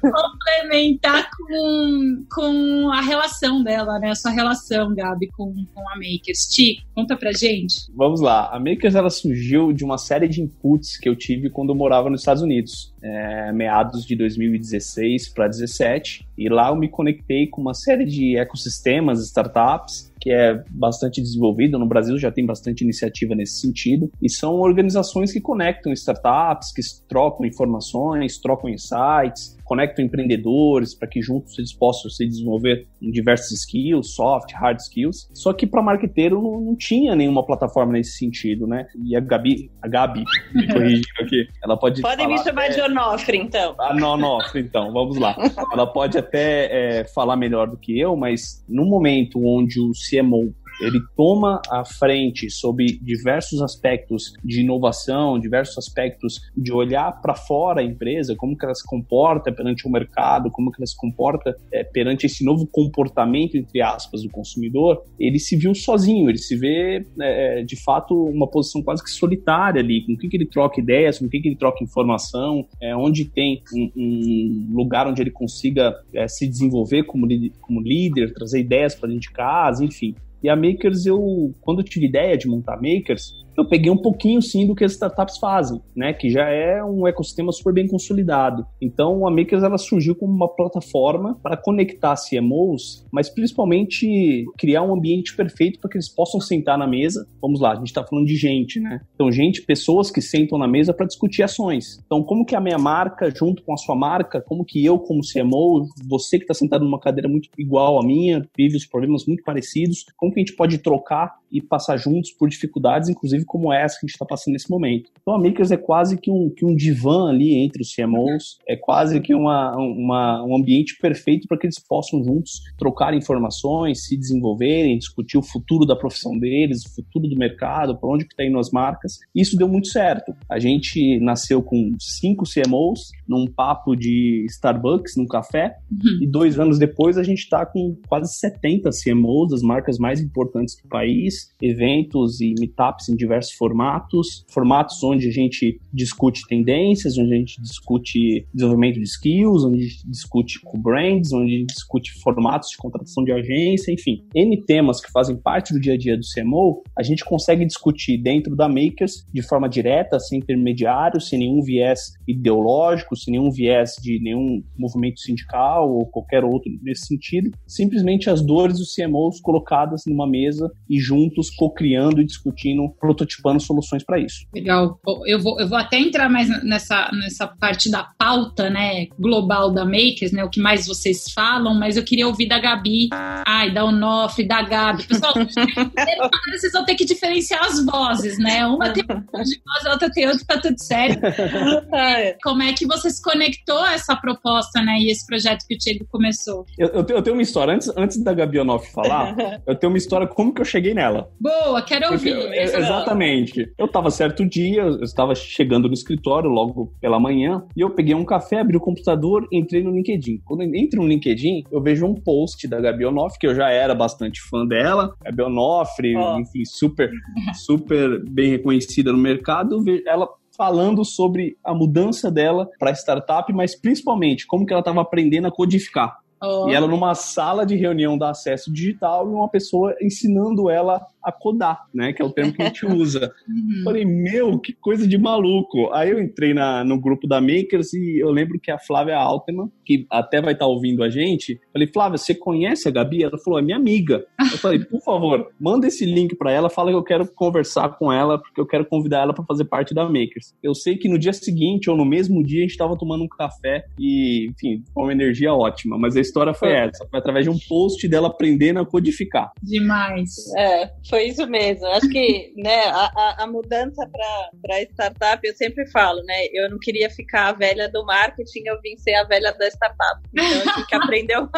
complementar 0.00 1.28
com, 1.30 2.24
com 2.32 2.90
a 2.90 3.00
relação 3.00 3.62
dela, 3.62 3.98
né, 3.98 4.10
a 4.10 4.14
sua 4.14 4.30
relação, 4.30 4.94
Gabi, 4.94 5.28
com, 5.28 5.52
com 5.74 5.88
a 5.88 5.96
Makers. 5.96 6.46
Ti, 6.50 6.84
conta 6.94 7.16
pra 7.16 7.32
gente. 7.32 7.90
Vamos 7.94 8.20
lá, 8.20 8.50
a 8.52 8.58
Makers, 8.58 8.94
ela 8.94 9.10
surgiu 9.10 9.72
de 9.72 9.84
uma 9.84 9.98
série 9.98 10.28
de 10.28 10.40
inputs 10.40 10.96
que 10.96 11.08
eu 11.08 11.16
tive 11.16 11.50
quando 11.50 11.70
eu 11.70 11.74
morava 11.74 12.10
nos 12.10 12.20
Estados 12.20 12.42
Unidos, 12.42 12.94
é, 13.02 13.52
meados 13.52 14.04
de 14.04 14.16
2016 14.16 15.28
para 15.30 15.46
2017, 15.46 16.26
e 16.36 16.48
lá 16.48 16.68
eu 16.68 16.76
me 16.76 16.88
conectei 16.88 17.46
com 17.46 17.60
uma 17.60 17.74
série 17.74 18.04
de 18.04 18.36
ecossistemas, 18.36 19.24
startups, 19.24 20.12
que 20.26 20.32
é 20.32 20.60
bastante 20.72 21.22
desenvolvido. 21.22 21.78
No 21.78 21.86
Brasil 21.86 22.18
já 22.18 22.32
tem 22.32 22.44
bastante 22.44 22.82
iniciativa 22.82 23.32
nesse 23.32 23.60
sentido. 23.60 24.10
E 24.20 24.28
são 24.28 24.54
organizações 24.54 25.32
que 25.32 25.40
conectam 25.40 25.92
startups, 25.92 26.72
que 26.72 26.82
trocam 27.08 27.46
informações, 27.46 28.36
trocam 28.36 28.68
insights, 28.68 29.55
conectam 29.66 30.04
empreendedores 30.04 30.94
para 30.94 31.08
que 31.08 31.20
juntos 31.20 31.58
eles 31.58 31.72
possam 31.72 32.10
se 32.10 32.26
desenvolver 32.26 32.86
em 33.02 33.10
diversos 33.10 33.50
skills, 33.50 34.14
soft, 34.14 34.52
hard 34.54 34.78
skills. 34.78 35.28
Só 35.34 35.52
que 35.52 35.66
para 35.66 35.82
marqueteiro 35.82 36.40
não, 36.40 36.60
não, 36.60 36.76
tinha 36.76 37.14
nenhuma 37.14 37.44
plataforma 37.44 37.92
nesse 37.92 38.16
sentido, 38.16 38.66
né? 38.66 38.86
E 39.04 39.16
a 39.16 39.20
Gabi, 39.20 39.70
a 39.82 39.88
Gabi, 39.88 40.24
me 40.54 40.66
corrigindo 40.72 41.06
aqui, 41.20 41.48
ela 41.62 41.76
pode 41.76 42.00
Podem 42.00 42.28
me 42.28 42.38
chamar 42.38 42.68
de 42.68 42.80
Onofre, 42.80 43.36
então. 43.36 43.74
Ah, 43.78 43.92
não, 43.92 44.12
Onofre, 44.12 44.60
então, 44.60 44.92
vamos 44.92 45.18
lá. 45.18 45.36
Ela 45.72 45.86
pode 45.86 46.16
até 46.16 47.00
é, 47.00 47.04
falar 47.04 47.36
melhor 47.36 47.68
do 47.68 47.76
que 47.76 47.98
eu, 47.98 48.16
mas 48.16 48.64
no 48.68 48.84
momento 48.84 49.44
onde 49.44 49.80
o 49.80 49.90
CMO 49.90 50.54
ele 50.80 51.00
toma 51.16 51.60
a 51.70 51.84
frente 51.84 52.50
sobre 52.50 52.98
diversos 53.00 53.62
aspectos 53.62 54.32
de 54.44 54.60
inovação, 54.60 55.38
diversos 55.38 55.78
aspectos 55.78 56.40
de 56.56 56.72
olhar 56.72 57.20
para 57.20 57.34
fora 57.34 57.80
a 57.80 57.84
empresa, 57.84 58.34
como 58.36 58.56
que 58.56 58.64
ela 58.64 58.74
se 58.74 58.84
comporta 58.84 59.52
perante 59.52 59.86
o 59.86 59.90
mercado, 59.90 60.50
como 60.50 60.70
que 60.70 60.80
ela 60.80 60.86
se 60.86 60.96
comporta 60.96 61.56
é, 61.72 61.84
perante 61.84 62.26
esse 62.26 62.44
novo 62.44 62.66
comportamento, 62.66 63.56
entre 63.56 63.80
aspas, 63.80 64.22
do 64.22 64.30
consumidor, 64.30 65.02
ele 65.18 65.38
se 65.38 65.56
viu 65.56 65.74
sozinho, 65.74 66.28
ele 66.28 66.38
se 66.38 66.56
vê, 66.56 67.06
é, 67.20 67.62
de 67.62 67.76
fato, 67.82 68.14
uma 68.26 68.46
posição 68.46 68.82
quase 68.82 69.02
que 69.02 69.10
solitária 69.10 69.80
ali, 69.80 70.04
com 70.04 70.16
quem 70.16 70.28
que 70.28 70.36
ele 70.36 70.46
troca 70.46 70.80
ideias, 70.80 71.18
com 71.18 71.28
quem 71.28 71.40
que 71.40 71.48
ele 71.48 71.56
troca 71.56 71.82
informação, 71.82 72.66
é, 72.80 72.94
onde 72.94 73.24
tem 73.24 73.62
um, 73.74 73.90
um 73.96 74.68
lugar 74.74 75.06
onde 75.06 75.22
ele 75.22 75.30
consiga 75.30 75.94
é, 76.14 76.28
se 76.28 76.46
desenvolver 76.46 77.04
como, 77.04 77.26
como 77.60 77.80
líder, 77.80 78.32
trazer 78.32 78.60
ideias 78.60 78.94
para 78.94 79.08
dentro 79.08 79.22
de 79.22 79.32
casa, 79.32 79.84
enfim. 79.84 80.14
E 80.42 80.48
a 80.48 80.56
Makers, 80.56 81.06
eu, 81.06 81.54
quando 81.60 81.80
eu 81.80 81.84
tive 81.84 82.06
ideia 82.06 82.36
de 82.36 82.46
montar 82.46 82.76
Makers, 82.76 83.32
eu 83.56 83.64
peguei 83.64 83.90
um 83.90 83.96
pouquinho 83.96 84.42
sim 84.42 84.66
do 84.66 84.74
que 84.74 84.84
as 84.84 84.92
startups 84.92 85.38
fazem, 85.38 85.80
né? 85.94 86.12
Que 86.12 86.28
já 86.30 86.48
é 86.48 86.82
um 86.84 87.06
ecossistema 87.06 87.52
super 87.52 87.72
bem 87.72 87.86
consolidado. 87.86 88.66
Então 88.80 89.26
a 89.26 89.30
Makers 89.30 89.62
ela 89.62 89.78
surgiu 89.78 90.14
como 90.14 90.32
uma 90.32 90.48
plataforma 90.48 91.38
para 91.42 91.56
conectar 91.56 92.14
CMOs, 92.16 93.04
mas 93.10 93.28
principalmente 93.28 94.44
criar 94.58 94.82
um 94.82 94.94
ambiente 94.94 95.34
perfeito 95.34 95.80
para 95.80 95.90
que 95.90 95.96
eles 95.96 96.08
possam 96.08 96.40
sentar 96.40 96.78
na 96.78 96.86
mesa. 96.86 97.26
Vamos 97.40 97.60
lá, 97.60 97.72
a 97.72 97.76
gente 97.76 97.88
está 97.88 98.04
falando 98.04 98.26
de 98.26 98.36
gente, 98.36 98.78
né? 98.80 99.00
Então 99.14 99.30
gente, 99.32 99.62
pessoas 99.62 100.10
que 100.10 100.20
sentam 100.20 100.58
na 100.58 100.68
mesa 100.68 100.92
para 100.92 101.06
discutir 101.06 101.42
ações. 101.42 101.98
Então 102.04 102.22
como 102.22 102.44
que 102.44 102.54
a 102.54 102.60
minha 102.60 102.78
marca 102.78 103.30
junto 103.30 103.62
com 103.62 103.72
a 103.72 103.76
sua 103.76 103.94
marca, 103.94 104.40
como 104.40 104.64
que 104.64 104.84
eu 104.84 104.98
como 104.98 105.20
CMO, 105.20 105.86
você 106.08 106.38
que 106.38 106.44
está 106.44 106.54
sentado 106.54 106.84
numa 106.84 107.00
cadeira 107.00 107.28
muito 107.28 107.48
igual 107.58 108.00
à 108.00 108.04
minha, 108.04 108.46
vive 108.56 108.76
os 108.76 108.86
problemas 108.86 109.26
muito 109.26 109.42
parecidos, 109.42 110.04
como 110.16 110.32
que 110.32 110.40
a 110.40 110.44
gente 110.44 110.56
pode 110.56 110.78
trocar 110.78 111.34
e 111.56 111.62
passar 111.62 111.96
juntos 111.96 112.32
por 112.32 112.48
dificuldades, 112.48 113.08
inclusive 113.08 113.44
como 113.44 113.72
essa 113.72 113.98
que 113.98 114.04
a 114.04 114.06
gente 114.06 114.14
está 114.14 114.26
passando 114.26 114.52
nesse 114.52 114.70
momento. 114.70 115.10
Então 115.20 115.34
a 115.34 115.38
Makers 115.38 115.70
é 115.70 115.76
quase 115.76 116.18
que 116.18 116.30
um, 116.30 116.50
que 116.50 116.64
um 116.64 116.74
divã 116.74 117.30
ali 117.30 117.54
entre 117.54 117.82
os 117.82 117.94
CMOs, 117.94 118.58
é 118.68 118.76
quase 118.76 119.20
que 119.20 119.34
uma, 119.34 119.76
uma 119.76 120.44
um 120.44 120.56
ambiente 120.56 120.96
perfeito 121.00 121.48
para 121.48 121.58
que 121.58 121.66
eles 121.66 121.78
possam 121.78 122.22
juntos 122.22 122.62
trocar 122.78 123.14
informações, 123.14 124.06
se 124.06 124.16
desenvolverem, 124.16 124.98
discutir 124.98 125.38
o 125.38 125.42
futuro 125.42 125.86
da 125.86 125.96
profissão 125.96 126.38
deles, 126.38 126.84
o 126.84 126.94
futuro 126.94 127.28
do 127.28 127.36
mercado, 127.36 127.96
para 127.96 128.08
onde 128.08 128.24
que 128.24 128.32
está 128.32 128.44
indo 128.44 128.58
as 128.58 128.70
marcas. 128.70 129.18
Isso 129.34 129.56
deu 129.56 129.68
muito 129.68 129.88
certo. 129.88 130.34
A 130.48 130.58
gente 130.58 131.18
nasceu 131.20 131.62
com 131.62 131.94
cinco 131.98 132.44
CMOs 132.44 133.10
num 133.28 133.46
papo 133.46 133.94
de 133.94 134.44
Starbucks, 134.48 135.16
num 135.16 135.26
café, 135.26 135.76
uhum. 135.90 136.22
e 136.22 136.26
dois 136.26 136.58
anos 136.58 136.78
depois 136.78 137.18
a 137.18 137.22
gente 137.22 137.38
está 137.38 137.64
com 137.64 137.96
quase 138.08 138.32
70 138.38 138.90
CMOs 138.90 139.50
das 139.50 139.62
marcas 139.62 139.98
mais 139.98 140.20
importantes 140.20 140.76
do 140.80 140.88
país, 140.88 141.52
eventos 141.60 142.40
e 142.40 142.54
meetups 142.58 143.08
em 143.08 143.16
diversos 143.16 143.52
formatos, 143.52 144.44
formatos 144.48 145.02
onde 145.02 145.28
a 145.28 145.32
gente 145.32 145.80
discute 145.92 146.46
tendências, 146.48 147.18
onde 147.18 147.34
a 147.34 147.38
gente 147.38 147.60
discute 147.60 148.46
desenvolvimento 148.52 148.96
de 148.96 149.04
skills, 149.04 149.64
onde 149.64 149.78
a 149.78 149.82
gente 149.82 150.10
discute 150.10 150.60
co-brands, 150.62 151.32
onde 151.32 151.54
a 151.54 151.58
gente 151.58 151.74
discute 151.74 152.12
formatos 152.22 152.70
de 152.70 152.76
contratação 152.76 153.24
de 153.24 153.32
agência, 153.32 153.92
enfim, 153.92 154.24
N 154.34 154.62
temas 154.64 155.00
que 155.00 155.10
fazem 155.10 155.36
parte 155.36 155.72
do 155.72 155.80
dia 155.80 155.94
a 155.94 155.98
dia 155.98 156.16
do 156.16 156.24
CMO, 156.34 156.82
a 156.96 157.02
gente 157.02 157.24
consegue 157.24 157.64
discutir 157.64 158.18
dentro 158.18 158.54
da 158.54 158.68
Makers 158.68 159.24
de 159.32 159.42
forma 159.42 159.68
direta, 159.68 160.18
sem 160.18 160.38
intermediários, 160.38 161.28
sem 161.28 161.38
nenhum 161.38 161.62
viés 161.62 162.12
ideológico, 162.26 163.15
sem 163.16 163.32
nenhum 163.32 163.50
viés 163.50 163.96
de 164.00 164.20
nenhum 164.20 164.62
movimento 164.76 165.20
sindical 165.20 165.90
ou 165.90 166.06
qualquer 166.06 166.44
outro 166.44 166.70
nesse 166.82 167.06
sentido, 167.06 167.50
simplesmente 167.66 168.30
as 168.30 168.42
dores 168.42 168.78
dos 168.78 168.94
CMOs 168.94 169.40
colocadas 169.40 170.02
numa 170.06 170.26
mesa 170.28 170.70
e 170.88 170.98
juntos 170.98 171.50
co-criando 171.50 172.20
e 172.20 172.24
discutindo 172.24 172.88
prototipando 173.00 173.60
soluções 173.60 174.04
para 174.04 174.18
isso. 174.18 174.46
Legal. 174.54 174.98
Eu 175.26 175.40
vou, 175.40 175.60
eu 175.60 175.68
vou 175.68 175.78
até 175.78 175.98
entrar 175.98 176.28
mais 176.28 176.48
nessa, 176.62 177.10
nessa 177.12 177.46
parte 177.46 177.90
da 177.90 178.04
pauta, 178.18 178.70
né, 178.70 179.06
global 179.18 179.72
da 179.72 179.84
Makers, 179.84 180.32
né, 180.32 180.44
o 180.44 180.50
que 180.50 180.60
mais 180.60 180.86
vocês 180.86 181.30
falam, 181.32 181.78
mas 181.78 181.96
eu 181.96 182.04
queria 182.04 182.26
ouvir 182.26 182.46
da 182.46 182.58
Gabi, 182.58 183.08
ai, 183.12 183.72
da 183.72 183.84
Onofre, 183.84 184.46
da 184.46 184.62
Gabi. 184.62 185.04
Pessoal, 185.04 185.34
vocês 186.50 186.72
vão 186.72 186.84
ter 186.84 186.94
que 186.94 187.04
diferenciar 187.04 187.64
as 187.64 187.84
vozes, 187.84 188.38
né? 188.38 188.66
Uma 188.66 188.90
tem 188.90 189.04
um 189.04 189.42
de 189.42 189.60
voz, 189.64 189.86
a 189.86 189.92
outra 189.92 190.10
tem 190.10 190.26
outra, 190.26 190.44
tá 190.46 190.60
tudo 190.60 190.78
certo. 190.78 191.20
Como 192.42 192.62
é 192.62 192.72
que 192.72 192.86
você 193.06 193.10
se 193.10 193.22
conectou 193.22 193.78
a 193.78 193.94
essa 193.94 194.16
proposta, 194.16 194.82
né, 194.82 194.98
e 194.98 195.10
esse 195.10 195.26
projeto 195.26 195.64
que 195.66 195.74
o 195.74 195.78
Diego 195.78 196.06
começou? 196.10 196.64
Eu, 196.78 196.88
eu, 196.88 197.04
tenho, 197.04 197.18
eu 197.18 197.22
tenho 197.22 197.36
uma 197.36 197.42
história, 197.42 197.74
antes, 197.74 197.92
antes 197.96 198.22
da 198.22 198.34
Gabi 198.34 198.58
Onofre 198.58 198.90
falar, 198.90 199.36
eu 199.66 199.74
tenho 199.74 199.92
uma 199.92 199.98
história 199.98 200.26
como 200.26 200.52
que 200.52 200.60
eu 200.60 200.64
cheguei 200.64 200.94
nela. 200.94 201.30
Boa, 201.40 201.82
quero 201.82 202.12
ouvir. 202.12 202.30
Eu, 202.30 202.52
Exatamente. 202.52 203.72
Eu 203.78 203.86
estava 203.86 204.10
certo 204.10 204.44
dia, 204.44 204.82
eu 204.82 205.02
estava 205.02 205.34
chegando 205.34 205.88
no 205.88 205.94
escritório 205.94 206.50
logo 206.50 206.92
pela 207.00 207.20
manhã, 207.20 207.64
e 207.76 207.80
eu 207.80 207.90
peguei 207.90 208.14
um 208.14 208.24
café, 208.24 208.60
abri 208.60 208.76
o 208.76 208.80
computador 208.80 209.46
entrei 209.52 209.82
no 209.82 209.90
LinkedIn. 209.90 210.40
Quando 210.44 210.62
eu 210.62 210.74
entro 210.74 211.02
no 211.02 211.08
LinkedIn, 211.08 211.64
eu 211.70 211.80
vejo 211.80 212.06
um 212.06 212.14
post 212.14 212.66
da 212.66 212.80
Gabi 212.80 213.04
Onofre, 213.04 213.38
que 213.38 213.46
eu 213.46 213.54
já 213.54 213.70
era 213.70 213.94
bastante 213.94 214.40
fã 214.42 214.66
dela. 214.66 215.14
Gabi 215.24 215.42
Onofre, 215.42 216.16
oh. 216.16 216.38
enfim, 216.38 216.64
super, 216.64 217.10
super 217.54 218.22
bem 218.28 218.50
reconhecida 218.50 219.12
no 219.12 219.18
mercado. 219.18 219.82
Ela 220.06 220.28
falando 220.56 221.04
sobre 221.04 221.56
a 221.62 221.74
mudança 221.74 222.30
dela 222.30 222.68
para 222.78 222.92
startup, 222.92 223.52
mas 223.52 223.78
principalmente 223.78 224.46
como 224.46 224.64
que 224.64 224.72
ela 224.72 224.80
estava 224.80 225.00
aprendendo 225.00 225.46
a 225.46 225.52
codificar. 225.52 226.18
Oh. 226.42 226.68
E 226.68 226.74
ela 226.74 226.86
numa 226.86 227.14
sala 227.14 227.64
de 227.64 227.76
reunião 227.76 228.18
da 228.18 228.30
acesso 228.30 228.72
digital 228.72 229.28
e 229.28 229.34
uma 229.34 229.48
pessoa 229.48 229.94
ensinando 230.00 230.68
ela 230.68 231.00
a 231.26 231.32
codar, 231.32 231.86
né? 231.92 232.12
Que 232.12 232.22
é 232.22 232.24
o 232.24 232.30
termo 232.30 232.52
que 232.52 232.62
a 232.62 232.66
gente 232.66 232.86
usa. 232.86 233.32
Uhum. 233.48 233.82
Falei, 233.82 234.04
meu, 234.04 234.58
que 234.60 234.72
coisa 234.72 235.06
de 235.08 235.18
maluco. 235.18 235.92
Aí 235.92 236.10
eu 236.10 236.22
entrei 236.22 236.54
na, 236.54 236.84
no 236.84 237.00
grupo 237.00 237.26
da 237.26 237.40
Makers 237.40 237.92
e 237.92 238.18
eu 238.18 238.30
lembro 238.30 238.60
que 238.60 238.70
a 238.70 238.78
Flávia 238.78 239.16
Altman, 239.16 239.68
que 239.84 240.06
até 240.08 240.40
vai 240.40 240.52
estar 240.52 240.66
tá 240.66 240.70
ouvindo 240.70 241.02
a 241.02 241.10
gente, 241.10 241.60
falei, 241.72 241.88
Flávia, 241.88 242.16
você 242.16 242.34
conhece 242.34 242.86
a 242.86 242.92
Gabi? 242.92 243.24
Ela 243.24 243.38
falou, 243.38 243.58
é 243.58 243.62
minha 243.62 243.76
amiga. 243.76 244.24
Eu 244.38 244.58
falei, 244.58 244.78
por 244.78 245.00
favor, 245.00 245.50
manda 245.58 245.88
esse 245.88 246.04
link 246.04 246.36
para 246.36 246.52
ela, 246.52 246.70
fala 246.70 246.90
que 246.90 246.96
eu 246.96 247.02
quero 247.02 247.26
conversar 247.34 247.88
com 247.98 248.12
ela, 248.12 248.38
porque 248.38 248.60
eu 248.60 248.66
quero 248.66 248.86
convidar 248.86 249.22
ela 249.22 249.34
para 249.34 249.44
fazer 249.44 249.64
parte 249.64 249.92
da 249.92 250.04
Makers. 250.04 250.54
Eu 250.62 250.74
sei 250.74 250.96
que 250.96 251.08
no 251.08 251.18
dia 251.18 251.32
seguinte 251.32 251.90
ou 251.90 251.96
no 251.96 252.04
mesmo 252.04 252.44
dia 252.44 252.60
a 252.60 252.62
gente 252.62 252.70
estava 252.70 252.96
tomando 252.96 253.24
um 253.24 253.28
café 253.28 253.84
e, 253.98 254.48
enfim, 254.50 254.84
com 254.94 255.02
uma 255.02 255.12
energia 255.12 255.52
ótima, 255.52 255.98
mas 255.98 256.16
a 256.16 256.20
história 256.20 256.54
foi 256.54 256.72
essa, 256.72 257.06
foi 257.08 257.18
através 257.18 257.44
de 257.44 257.50
um 257.50 257.58
post 257.68 258.06
dela 258.06 258.28
aprendendo 258.28 258.80
a 258.80 258.86
codificar. 258.86 259.50
Demais. 259.62 260.30
É, 260.56 260.90
foi 261.08 261.15
foi 261.16 261.28
isso 261.28 261.46
mesmo. 261.46 261.86
Acho 261.86 262.08
que 262.10 262.52
né, 262.56 262.84
a, 262.88 263.44
a 263.44 263.46
mudança 263.46 264.06
para 264.06 264.82
startup, 264.82 265.40
eu 265.42 265.54
sempre 265.54 265.86
falo, 265.90 266.22
né? 266.24 266.46
Eu 266.52 266.68
não 266.70 266.78
queria 266.78 267.08
ficar 267.08 267.48
a 267.48 267.52
velha 267.52 267.88
do 267.88 268.04
marketing, 268.04 268.64
eu 268.66 268.78
vim 268.82 268.98
ser 268.98 269.14
a 269.14 269.24
velha 269.24 269.52
da 269.52 269.66
startup. 269.68 270.20
Então 270.30 270.44
eu 270.44 270.74
tive 270.74 270.86
que 270.86 270.94
aprender 270.94 271.38
um, 271.40 271.48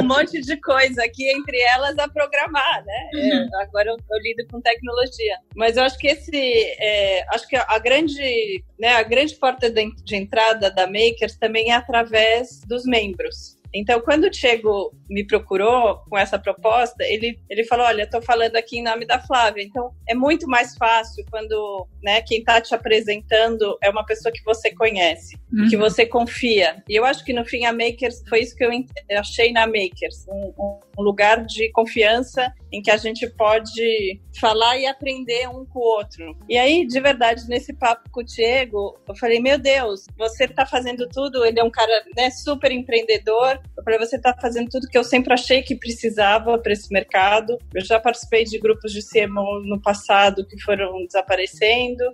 um 0.00 0.02
monte 0.02 0.40
de 0.40 0.58
coisa 0.62 1.04
aqui, 1.04 1.30
entre 1.30 1.60
elas 1.60 1.98
a 1.98 2.08
programar, 2.08 2.84
né? 2.86 3.10
É, 3.14 3.36
uhum. 3.36 3.48
agora 3.60 3.90
eu, 3.90 3.96
eu, 3.96 4.22
lido 4.22 4.46
com 4.50 4.62
tecnologia. 4.62 5.36
Mas 5.54 5.76
eu 5.76 5.82
acho 5.82 5.98
que 5.98 6.08
esse. 6.08 6.30
É, 6.32 7.26
acho 7.34 7.46
que 7.46 7.56
a 7.56 7.78
grande, 7.78 8.64
né, 8.78 8.94
a 8.94 9.02
grande 9.02 9.34
porta 9.36 9.68
de, 9.68 9.94
de 10.04 10.16
entrada 10.16 10.70
da 10.70 10.86
Makers 10.86 11.36
também 11.36 11.70
é 11.70 11.74
através 11.74 12.62
dos 12.66 12.84
membros. 12.86 13.59
Então, 13.74 14.00
quando 14.00 14.24
o 14.24 14.30
Diego 14.30 14.92
me 15.08 15.24
procurou 15.24 16.02
com 16.08 16.18
essa 16.18 16.38
proposta, 16.38 17.04
ele, 17.04 17.38
ele 17.48 17.64
falou: 17.64 17.86
Olha, 17.86 18.02
estou 18.02 18.22
falando 18.22 18.56
aqui 18.56 18.78
em 18.78 18.82
nome 18.82 19.06
da 19.06 19.20
Flávia. 19.20 19.62
Então, 19.62 19.92
é 20.08 20.14
muito 20.14 20.48
mais 20.48 20.76
fácil 20.76 21.24
quando 21.30 21.86
né, 22.02 22.22
quem 22.22 22.38
está 22.38 22.60
te 22.60 22.74
apresentando 22.74 23.76
é 23.82 23.90
uma 23.90 24.04
pessoa 24.04 24.32
que 24.32 24.42
você 24.44 24.74
conhece, 24.74 25.36
uhum. 25.52 25.68
que 25.68 25.76
você 25.76 26.04
confia. 26.06 26.82
E 26.88 26.96
eu 26.96 27.04
acho 27.04 27.24
que 27.24 27.32
no 27.32 27.44
fim 27.44 27.64
a 27.64 27.72
Makers 27.72 28.22
foi 28.28 28.40
isso 28.40 28.56
que 28.56 28.64
eu 28.64 28.70
achei 29.18 29.52
na 29.52 29.66
Makers 29.66 30.26
um, 30.28 30.80
um 30.98 31.02
lugar 31.02 31.44
de 31.44 31.70
confiança 31.70 32.52
em 32.72 32.82
que 32.82 32.90
a 32.90 32.96
gente 32.96 33.28
pode 33.30 34.20
falar 34.38 34.78
e 34.78 34.86
aprender 34.86 35.48
um 35.48 35.64
com 35.64 35.78
o 35.78 35.82
outro. 35.82 36.36
E 36.48 36.56
aí, 36.56 36.86
de 36.86 37.00
verdade, 37.00 37.48
nesse 37.48 37.72
papo 37.72 38.08
com 38.10 38.20
o 38.20 38.24
Diego, 38.24 38.98
eu 39.08 39.16
falei: 39.16 39.40
Meu 39.40 39.58
Deus, 39.58 40.06
você 40.16 40.44
está 40.44 40.66
fazendo 40.66 41.08
tudo. 41.08 41.44
Ele 41.44 41.58
é 41.58 41.64
um 41.64 41.70
cara 41.70 42.04
né, 42.16 42.30
super 42.30 42.70
empreendedor 42.70 43.59
para 43.84 43.98
você 43.98 44.16
estar 44.16 44.32
tá 44.32 44.40
fazendo 44.40 44.68
tudo 44.68 44.88
que 44.88 44.98
eu 44.98 45.04
sempre 45.04 45.32
achei 45.32 45.62
que 45.62 45.74
precisava 45.74 46.58
para 46.58 46.72
esse 46.72 46.92
mercado. 46.92 47.58
Eu 47.74 47.84
já 47.84 47.98
participei 47.98 48.44
de 48.44 48.58
grupos 48.58 48.92
de 48.92 49.00
CMO 49.02 49.62
no 49.64 49.80
passado 49.80 50.46
que 50.46 50.60
foram 50.60 51.04
desaparecendo. 51.06 52.04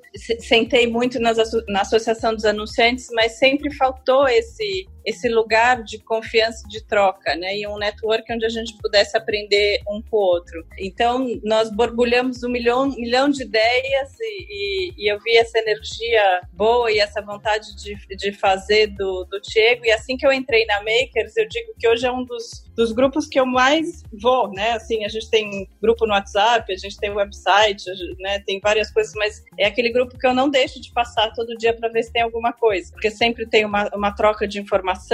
Sentei 0.40 0.86
muito 0.86 1.18
nas, 1.20 1.38
na 1.68 1.80
Associação 1.82 2.34
dos 2.34 2.44
Anunciantes, 2.44 3.08
mas 3.12 3.38
sempre 3.38 3.72
faltou 3.74 4.28
esse 4.28 4.86
esse 5.06 5.28
lugar 5.28 5.84
de 5.84 5.98
confiança 5.98 6.66
de 6.68 6.84
troca, 6.84 7.36
né? 7.36 7.56
E 7.56 7.66
um 7.68 7.78
network 7.78 8.30
onde 8.32 8.44
a 8.44 8.48
gente 8.48 8.76
pudesse 8.78 9.16
aprender 9.16 9.80
um 9.88 10.02
com 10.02 10.16
o 10.16 10.20
outro. 10.20 10.66
Então, 10.76 11.40
nós 11.44 11.70
borbulhamos 11.70 12.42
um 12.42 12.48
milhão, 12.48 12.88
milhão 12.88 13.28
de 13.28 13.42
ideias 13.42 14.18
e, 14.20 14.46
e, 14.50 14.94
e 14.98 15.12
eu 15.12 15.20
vi 15.20 15.36
essa 15.36 15.60
energia 15.60 16.40
boa 16.52 16.90
e 16.90 16.98
essa 16.98 17.22
vontade 17.22 17.76
de, 17.76 17.94
de 18.16 18.32
fazer 18.32 18.88
do, 18.88 19.24
do 19.30 19.40
Diego. 19.40 19.86
E 19.86 19.92
assim 19.92 20.16
que 20.16 20.26
eu 20.26 20.32
entrei 20.32 20.66
na 20.66 20.78
Makers, 20.80 21.36
eu 21.36 21.48
digo 21.48 21.72
que 21.78 21.86
hoje 21.86 22.04
é 22.04 22.10
um 22.10 22.24
dos, 22.24 22.65
dos 22.76 22.92
grupos 22.92 23.26
que 23.26 23.38
eu 23.40 23.46
mais 23.46 24.02
vou, 24.20 24.50
né? 24.52 24.72
Assim, 24.72 25.04
a 25.04 25.08
gente 25.08 25.30
tem 25.30 25.68
grupo 25.80 26.06
no 26.06 26.12
WhatsApp, 26.12 26.72
a 26.72 26.76
gente 26.76 26.96
tem 26.98 27.10
website, 27.10 27.84
né? 28.20 28.40
Tem 28.40 28.60
várias 28.60 28.90
coisas, 28.90 29.12
mas 29.14 29.42
é 29.58 29.66
aquele 29.66 29.90
grupo 29.90 30.18
que 30.18 30.26
eu 30.26 30.34
não 30.34 30.48
deixo 30.48 30.80
de 30.80 30.92
passar 30.92 31.32
todo 31.32 31.56
dia 31.56 31.72
para 31.72 31.88
ver 31.88 32.02
se 32.02 32.12
tem 32.12 32.22
alguma 32.22 32.52
coisa, 32.52 32.92
porque 32.92 33.10
sempre 33.10 33.46
tem 33.46 33.64
uma, 33.64 33.88
uma 33.94 34.12
troca 34.12 34.46
de 34.46 34.60
informação 34.60 35.06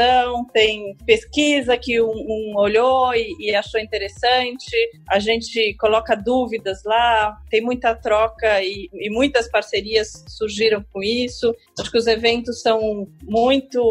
tem 0.53 0.97
pesquisa 1.07 1.77
que 1.77 2.01
um, 2.01 2.11
um 2.11 2.55
olhou 2.57 3.15
e, 3.15 3.35
e, 3.39 3.55
achou 3.55 3.81
interessante, 3.81 4.75
a 5.09 5.19
gente 5.19 5.75
coloca 5.75 6.15
dúvidas 6.15 6.83
lá, 6.85 7.37
tem 7.51 7.61
muita 7.61 7.95
troca 7.95 8.63
e, 8.63 8.89
e 8.93 9.11
muitas 9.11 9.49
parcerias 9.49 10.25
surgiram 10.29 10.85
com 10.93 11.03
isso. 11.03 11.55
Acho 11.79 11.91
que 11.91 11.99
os 11.99 12.07
eventos 12.07 12.61
são 12.61 13.09
muito 13.23 13.83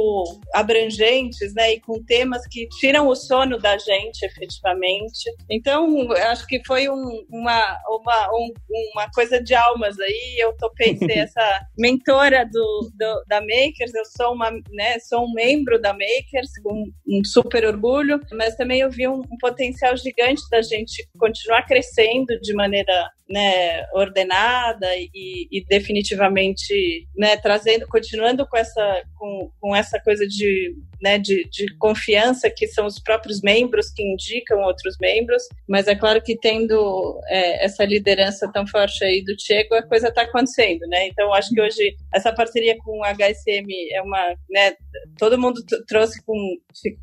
abrangentes, 0.54 1.54
né, 1.54 1.74
e 1.74 1.80
com 1.80 2.02
temas 2.04 2.46
que 2.48 2.68
tiram 2.80 3.08
o 3.08 3.16
sono 3.16 3.60
da 3.62 3.78
gente, 3.78 4.24
efetivamente. 4.24 5.30
Então, 5.50 6.12
acho 6.12 6.46
que 6.48 6.62
foi 6.66 6.90
um, 6.90 7.26
uma, 7.30 7.78
uma, 7.88 8.30
um, 8.34 8.54
uma 8.94 9.10
coisa 9.12 9.42
de 9.42 9.54
almas 9.54 10.00
aí. 10.00 10.38
Eu 10.40 10.56
topei 10.58 10.98
ser 10.98 11.12
essa 11.20 11.62
mentora 11.78 12.46
do, 12.46 12.92
do, 12.94 13.24
da 13.28 13.40
Makers. 13.42 13.94
Eu 13.94 14.06
sou 14.06 14.34
uma, 14.34 14.52
né, 14.72 15.00
sou 15.00 15.26
um 15.26 15.34
membro 15.34 15.80
da 15.80 15.94
Makers, 15.94 16.52
com 16.64 16.86
um 17.08 17.24
super 17.24 17.66
orgulho, 17.66 18.20
mas 18.34 18.56
também 18.56 18.82
eu 18.82 18.90
vi 18.90 19.08
um, 19.08 19.20
um 19.20 19.38
potencial 19.40 19.96
gigante 19.96 20.42
da 20.50 20.62
gente 20.62 21.08
continuar 21.18 21.64
crescendo 21.66 22.40
de 22.42 22.54
maneira 22.54 23.10
né, 23.32 23.86
ordenada 23.94 24.88
e, 24.98 25.48
e, 25.50 25.66
definitivamente 25.66 27.08
né, 27.16 27.38
trazendo, 27.38 27.88
continuando 27.88 28.46
com 28.48 28.58
essa, 28.58 29.04
com, 29.16 29.52
com 29.60 29.76
essa 29.76 30.00
coisa 30.00 30.28
de, 30.28 30.76
né, 31.02 31.18
de, 31.18 31.48
de, 31.50 31.74
confiança 31.78 32.50
que 32.50 32.68
são 32.68 32.86
os 32.86 33.00
próprios 33.00 33.42
membros 33.42 33.51
que 33.94 34.04
indicam 34.04 34.60
outros 34.62 34.96
membros, 35.00 35.44
mas 35.68 35.88
é 35.88 35.96
claro 35.96 36.22
que 36.22 36.38
tendo 36.38 37.20
é, 37.28 37.66
essa 37.66 37.84
liderança 37.86 38.52
tão 38.52 38.66
forte 38.68 39.04
aí 39.04 39.24
do 39.24 39.36
Diego, 39.36 39.76
a 39.76 39.84
coisa 39.84 40.10
está 40.10 40.24
acontecendo, 40.24 40.82
né? 40.88 41.08
Então 41.08 41.34
acho 41.34 41.50
que 41.50 41.62
hoje 41.62 41.96
essa 42.14 42.34
parceria 42.34 42.78
com 42.80 43.00
o 43.00 43.04
HSM 43.04 43.68
é 43.92 44.02
uma, 44.02 44.36
né, 44.50 44.76
todo 45.18 45.40
mundo 45.40 45.62
trouxe 45.88 46.24
com, 46.26 46.36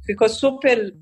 ficou 0.06 0.28
super 0.28 0.92